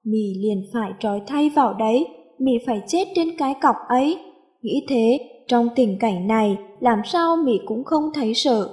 Mị 0.03 0.33
liền 0.43 0.63
phải 0.73 0.91
trói 0.99 1.21
thay 1.27 1.49
vào 1.55 1.73
đấy, 1.73 2.07
Mị 2.39 2.51
phải 2.65 2.81
chết 2.87 3.05
trên 3.15 3.27
cái 3.37 3.55
cọc 3.61 3.75
ấy. 3.87 4.19
Nghĩ 4.61 4.85
thế, 4.89 5.19
trong 5.47 5.69
tình 5.75 5.97
cảnh 5.99 6.27
này, 6.27 6.57
làm 6.79 7.01
sao 7.05 7.37
Mị 7.37 7.59
cũng 7.65 7.83
không 7.83 8.03
thấy 8.13 8.33
sợ. 8.33 8.69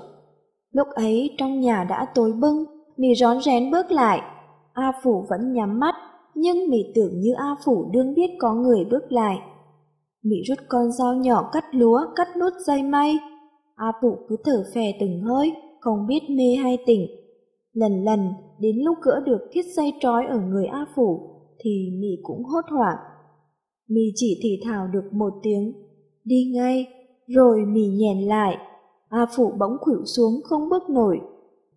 Lúc 0.72 0.88
ấy 0.94 1.34
trong 1.38 1.60
nhà 1.60 1.84
đã 1.88 2.06
tối 2.14 2.32
bưng, 2.32 2.64
mì 2.96 3.08
rón 3.14 3.40
rén 3.40 3.70
bước 3.70 3.90
lại. 3.90 4.20
A 4.72 4.92
Phủ 5.02 5.24
vẫn 5.30 5.52
nhắm 5.52 5.80
mắt, 5.80 5.94
nhưng 6.34 6.70
mì 6.70 6.78
tưởng 6.94 7.20
như 7.20 7.32
A 7.36 7.56
Phủ 7.64 7.90
đương 7.92 8.14
biết 8.14 8.30
có 8.38 8.54
người 8.54 8.84
bước 8.90 9.12
lại. 9.12 9.38
Mị 10.22 10.36
rút 10.48 10.58
con 10.68 10.92
dao 10.92 11.14
nhỏ 11.14 11.50
cắt 11.52 11.64
lúa, 11.72 12.00
cắt 12.16 12.28
nút 12.40 12.52
dây 12.66 12.82
may. 12.82 13.18
A 13.76 13.92
Phủ 14.02 14.16
cứ 14.28 14.36
thở 14.44 14.64
phè 14.74 14.92
từng 15.00 15.20
hơi, 15.20 15.52
không 15.80 16.06
biết 16.06 16.20
mê 16.30 16.54
hay 16.62 16.78
tỉnh. 16.86 17.06
Lần 17.72 18.04
lần, 18.04 18.32
đến 18.58 18.76
lúc 18.84 18.98
gỡ 19.02 19.20
được 19.26 19.40
thiết 19.52 19.62
dây 19.76 19.92
trói 20.00 20.26
ở 20.26 20.40
người 20.40 20.66
A 20.66 20.86
Phủ, 20.96 21.30
thì 21.58 21.90
Mị 22.00 22.16
cũng 22.22 22.44
hốt 22.44 22.64
hoảng. 22.70 22.98
Mị 23.88 24.02
chỉ 24.14 24.40
thì 24.42 24.60
thào 24.64 24.86
được 24.86 25.12
một 25.12 25.32
tiếng, 25.42 25.72
đi 26.24 26.52
ngay, 26.54 26.86
rồi 27.26 27.60
Mị 27.66 27.86
nhèn 27.86 28.20
lại. 28.20 28.56
A 29.08 29.26
Phủ 29.36 29.52
bỗng 29.58 29.76
khuỵu 29.80 30.04
xuống 30.04 30.32
không 30.44 30.68
bước 30.68 30.82
nổi. 30.90 31.20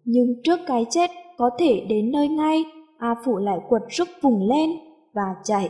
Nhưng 0.10 0.42
trước 0.44 0.60
cái 0.68 0.86
chết 0.90 1.10
có 1.38 1.50
thể 1.60 1.86
đến 1.90 2.12
nơi 2.12 2.28
ngay, 2.28 2.64
A 2.98 3.16
Phủ 3.26 3.38
lại 3.38 3.60
quật 3.70 3.82
rúc 3.90 4.08
vùng 4.22 4.50
lên 4.50 4.70
và 5.14 5.36
chạy. 5.44 5.70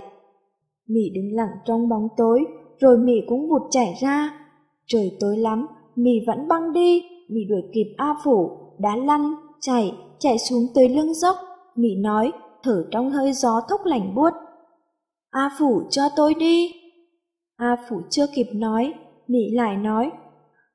Mị 0.88 1.10
đứng 1.16 1.36
lặng 1.36 1.50
trong 1.66 1.90
bóng 1.90 2.08
tối, 2.18 2.46
rồi 2.80 2.98
Mị 2.98 3.14
cũng 3.28 3.50
vụt 3.50 3.62
chạy 3.72 3.94
ra. 4.02 4.40
Trời 4.86 5.18
tối 5.20 5.38
lắm, 5.38 5.68
Mị 5.96 6.12
vẫn 6.28 6.48
băng 6.48 6.74
đi, 6.74 7.04
Mị 7.30 7.46
đuổi 7.50 7.62
kịp 7.74 7.94
A 7.98 8.16
Phủ, 8.24 8.50
đá 8.80 8.96
lăn, 8.96 9.34
chạy, 9.62 9.94
chạy 10.20 10.38
xuống 10.38 10.64
tới 10.76 10.90
lưng 10.90 11.14
dốc. 11.14 11.36
Mị 11.76 11.96
nói, 11.96 12.32
thở 12.64 12.86
trong 12.92 13.10
hơi 13.10 13.34
gió 13.34 13.62
thốc 13.70 13.82
lạnh 13.86 14.16
buốt. 14.16 14.34
A 15.30 15.50
Phủ 15.60 15.82
cho 15.90 16.04
tôi 16.16 16.34
đi. 16.34 16.72
A 17.56 17.78
Phủ 17.90 18.02
chưa 18.10 18.26
kịp 18.36 18.48
nói, 18.54 18.94
Mị 19.28 19.52
lại 19.52 19.78
nói, 19.78 20.12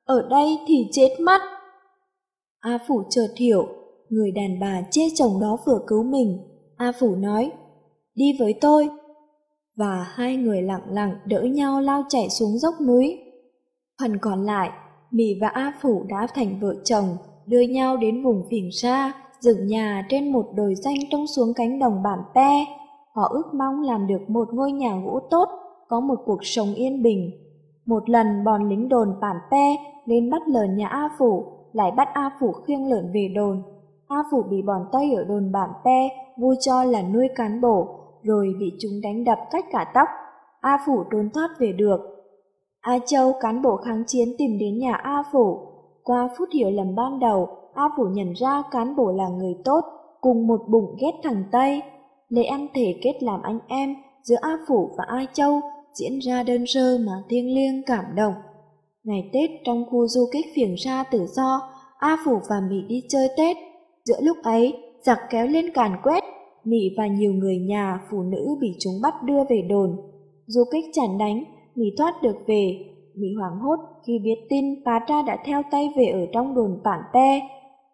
ở 0.05 0.27
đây 0.29 0.57
thì 0.67 0.75
chết 0.91 1.09
mất. 1.19 1.41
A 2.63 2.79
Phủ 2.87 3.03
chợt 3.09 3.27
hiểu, 3.37 3.67
người 4.09 4.31
đàn 4.31 4.59
bà 4.59 4.81
chê 4.91 5.01
chồng 5.15 5.39
đó 5.41 5.57
vừa 5.65 5.79
cứu 5.87 6.03
mình. 6.03 6.37
A 6.77 6.91
Phủ 6.99 7.15
nói, 7.15 7.51
đi 8.15 8.25
với 8.39 8.53
tôi. 8.61 8.89
Và 9.75 10.05
hai 10.09 10.35
người 10.35 10.61
lặng 10.61 10.81
lặng 10.89 11.15
đỡ 11.25 11.41
nhau 11.41 11.81
lao 11.81 12.03
chạy 12.09 12.29
xuống 12.29 12.57
dốc 12.57 12.73
núi. 12.87 13.19
Phần 14.01 14.17
còn 14.17 14.45
lại, 14.45 14.69
mì 15.11 15.25
và 15.41 15.47
A 15.47 15.73
Phủ 15.81 16.03
đã 16.07 16.27
thành 16.33 16.59
vợ 16.61 16.75
chồng, 16.83 17.05
đưa 17.45 17.61
nhau 17.61 17.97
đến 17.97 18.23
vùng 18.23 18.43
phỉnh 18.51 18.69
xa, 18.71 19.13
dựng 19.39 19.67
nhà 19.67 20.05
trên 20.09 20.31
một 20.31 20.45
đồi 20.55 20.75
xanh 20.83 20.97
trông 21.11 21.27
xuống 21.27 21.53
cánh 21.55 21.79
đồng 21.79 22.03
bản 22.03 22.19
pe. 22.35 22.65
Họ 23.15 23.27
ước 23.33 23.53
mong 23.53 23.81
làm 23.81 24.07
được 24.07 24.29
một 24.29 24.47
ngôi 24.53 24.71
nhà 24.71 25.01
gỗ 25.05 25.19
tốt, 25.29 25.49
có 25.87 25.99
một 25.99 26.19
cuộc 26.25 26.39
sống 26.45 26.73
yên 26.73 27.03
bình. 27.03 27.31
Một 27.85 28.09
lần 28.09 28.43
bọn 28.43 28.69
lính 28.69 28.89
đồn 28.89 29.07
bản 29.21 29.35
pe 29.51 29.75
lên 30.05 30.29
bắt 30.29 30.41
lờ 30.47 30.63
nhà 30.63 30.87
A 30.87 31.09
Phủ, 31.19 31.45
lại 31.73 31.91
bắt 31.91 32.07
A 32.13 32.29
Phủ 32.39 32.51
khiêng 32.51 32.89
lợn 32.89 33.11
về 33.13 33.31
đồn. 33.35 33.63
A 34.07 34.17
Phủ 34.31 34.43
bị 34.49 34.61
bọn 34.61 34.85
Tây 34.91 35.13
ở 35.13 35.23
đồn 35.23 35.51
bản 35.51 35.69
pe 35.85 36.09
vui 36.37 36.55
cho 36.59 36.83
là 36.83 37.01
nuôi 37.01 37.27
cán 37.35 37.61
bộ, 37.61 37.87
rồi 38.23 38.47
bị 38.59 38.71
chúng 38.79 38.91
đánh 39.03 39.23
đập 39.23 39.39
cách 39.51 39.65
cả 39.71 39.91
tóc. 39.93 40.07
A 40.61 40.77
Phủ 40.85 41.03
trốn 41.11 41.29
thoát 41.33 41.49
về 41.59 41.71
được. 41.71 41.99
A 42.81 42.99
Châu 43.05 43.33
cán 43.41 43.61
bộ 43.61 43.77
kháng 43.77 44.03
chiến 44.07 44.27
tìm 44.37 44.57
đến 44.59 44.79
nhà 44.79 44.93
A 44.93 45.23
Phủ. 45.31 45.59
Qua 46.03 46.29
phút 46.37 46.49
hiểu 46.53 46.69
lầm 46.71 46.95
ban 46.95 47.19
đầu, 47.19 47.47
A 47.73 47.89
Phủ 47.97 48.03
nhận 48.03 48.33
ra 48.33 48.63
cán 48.71 48.95
bộ 48.95 49.11
là 49.11 49.27
người 49.29 49.55
tốt, 49.65 49.81
cùng 50.21 50.47
một 50.47 50.61
bụng 50.67 50.95
ghét 51.01 51.11
thằng 51.23 51.43
Tây. 51.51 51.81
Lễ 52.29 52.43
ăn 52.43 52.67
thể 52.73 52.95
kết 53.01 53.23
làm 53.23 53.41
anh 53.41 53.59
em 53.67 53.95
giữa 54.23 54.35
A 54.41 54.57
Phủ 54.67 54.89
và 54.97 55.03
A 55.07 55.25
Châu 55.33 55.61
diễn 55.93 56.19
ra 56.19 56.43
đơn 56.43 56.63
sơ 56.67 56.97
mà 57.05 57.23
thiêng 57.29 57.55
liêng 57.55 57.83
cảm 57.85 58.05
động. 58.15 58.33
Ngày 59.03 59.29
Tết 59.33 59.49
trong 59.65 59.85
khu 59.89 60.07
du 60.07 60.25
kích 60.33 60.45
phiền 60.55 60.75
xa 60.77 61.03
tự 61.11 61.25
do, 61.35 61.59
A 61.97 62.17
Phủ 62.25 62.31
và 62.49 62.55
Mỹ 62.69 62.75
đi 62.87 63.03
chơi 63.09 63.27
Tết. 63.37 63.57
Giữa 64.05 64.21
lúc 64.21 64.37
ấy, 64.43 64.73
giặc 65.05 65.19
kéo 65.29 65.47
lên 65.47 65.73
càn 65.73 65.91
quét, 66.03 66.23
Mỹ 66.63 66.77
và 66.97 67.07
nhiều 67.07 67.33
người 67.33 67.57
nhà, 67.57 67.99
phụ 68.11 68.23
nữ 68.23 68.57
bị 68.61 68.75
chúng 68.79 68.93
bắt 69.03 69.13
đưa 69.25 69.43
về 69.49 69.61
đồn. 69.69 69.97
Du 70.45 70.63
kích 70.71 70.85
chản 70.93 71.17
đánh, 71.17 71.43
Mỹ 71.75 71.85
thoát 71.97 72.13
được 72.23 72.35
về. 72.47 72.77
Mỹ 73.15 73.27
hoảng 73.39 73.59
hốt 73.59 73.79
khi 74.07 74.19
biết 74.23 74.35
tin 74.49 74.65
bà 74.85 74.99
tra 75.07 75.21
đã 75.21 75.37
theo 75.45 75.61
tay 75.71 75.89
về 75.97 76.05
ở 76.05 76.25
trong 76.33 76.55
đồn 76.55 76.81
bản 76.83 76.99
te. 77.13 77.41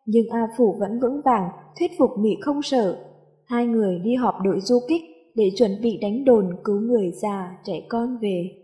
Nhưng 0.05 0.29
A 0.29 0.47
Phủ 0.57 0.75
vẫn 0.79 0.99
vững 1.01 1.21
vàng, 1.25 1.49
thuyết 1.79 1.91
phục 1.99 2.09
Mỹ 2.19 2.29
không 2.41 2.61
sợ. 2.61 3.05
Hai 3.45 3.65
người 3.65 3.99
đi 3.99 4.15
họp 4.15 4.35
đội 4.43 4.59
du 4.59 4.79
kích 4.89 5.01
để 5.35 5.51
chuẩn 5.57 5.71
bị 5.81 5.97
đánh 6.01 6.25
đồn 6.25 6.49
cứu 6.63 6.79
người 6.79 7.11
già, 7.11 7.57
trẻ 7.63 7.81
con 7.89 8.17
về. 8.21 8.58